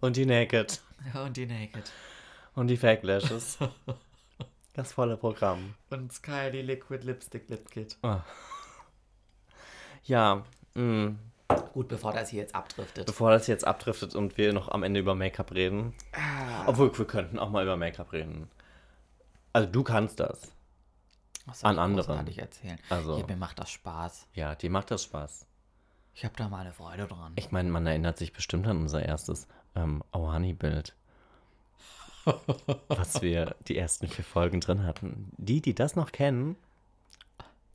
[0.00, 0.80] Und die Naked.
[1.14, 1.92] Und die Naked.
[2.54, 3.58] Und die Fake Lashes.
[4.74, 5.74] Das volle Programm.
[5.90, 7.98] Und Sky, die Liquid Lipstick Lip Kit.
[10.04, 10.44] Ja,
[10.74, 11.14] mh,
[11.74, 13.04] Gut, bevor das hier jetzt abdriftet.
[13.06, 15.92] bevor das jetzt abdriftet und wir noch am Ende über Make-up reden.
[16.12, 16.64] Ah.
[16.66, 18.48] Obwohl, wir könnten auch mal über Make-up reden.
[19.52, 20.50] Also du kannst das.
[21.44, 22.06] Was An ich anderen.
[22.06, 22.78] großartig erzählen.
[22.88, 24.26] Also- Ja, mir macht das Spaß.
[24.32, 25.46] Ja, dir macht das Spaß.
[26.14, 27.32] Ich habe da mal eine Freude dran.
[27.36, 30.94] Ich meine, man erinnert sich bestimmt an unser erstes ähm, Awani-Bild.
[32.88, 35.30] Was wir die ersten vier Folgen drin hatten.
[35.36, 36.56] Die, die das noch kennen,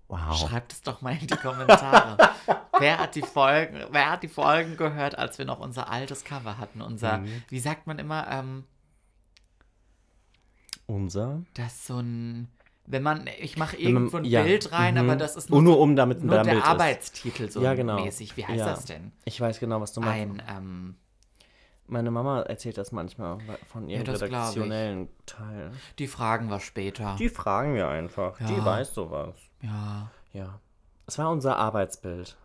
[0.07, 0.35] wow.
[0.37, 2.17] Schreibt es doch mal in die Kommentare.
[2.79, 6.57] wer, hat die Folgen, wer hat die Folgen gehört, als wir noch unser altes Cover
[6.57, 6.81] hatten?
[6.81, 7.43] Unser, Mhm.
[7.49, 8.63] wie sagt man immer, ähm,
[10.85, 11.41] Unser.
[11.55, 12.47] das ist so ein,
[12.85, 15.01] wenn man, ich mache irgendwo ein ja, Bild rein, mhm.
[15.01, 16.63] aber das ist Und nur um damit ein nur Bild der ist.
[16.65, 18.01] Arbeitstitel so Ja, genau.
[18.01, 18.37] mäßig.
[18.37, 18.65] Wie heißt Ja.
[18.67, 19.11] das denn?
[19.25, 20.39] Ich weiß genau, was du meinst.
[20.47, 20.95] Ein, ähm,
[21.89, 23.37] Meine Mama erzählt das manchmal
[23.71, 24.21] von ihrem glaub ich.
[24.23, 25.71] redaktionellen Teil.
[25.99, 27.15] die fragen wir später.
[27.17, 28.37] Die fragen wir einfach.
[28.39, 28.65] Die Ja.
[28.65, 29.35] weiß sowas.
[29.61, 30.09] ja.
[30.33, 30.59] Ja.
[31.07, 32.35] Es war unser Arbeitsbild.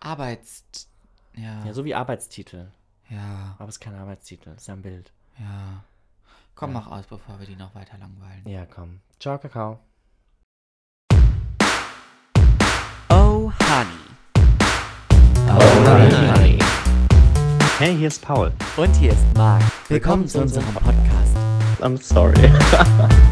[0.00, 0.88] Arbeits...
[1.34, 1.62] Ja.
[1.64, 2.68] Ja, so wie Arbeitstitel.
[3.10, 3.54] Ja.
[3.58, 5.12] Aber es ist kein Arbeitstitel, es ist ein Bild.
[5.38, 5.84] Ja.
[6.54, 8.42] Komm, mach aus, bevor wir die noch weiter langweilen.
[8.48, 9.00] Ja, komm.
[9.20, 9.78] Ciao, Kakao.
[13.10, 14.00] Oh, Honey.
[15.48, 16.58] Oh, honey.
[17.82, 18.52] Hey, hier ist Paul.
[18.76, 19.60] Und hier ist Marc.
[19.88, 21.36] Willkommen zu unserem Podcast.
[21.80, 22.48] I'm sorry.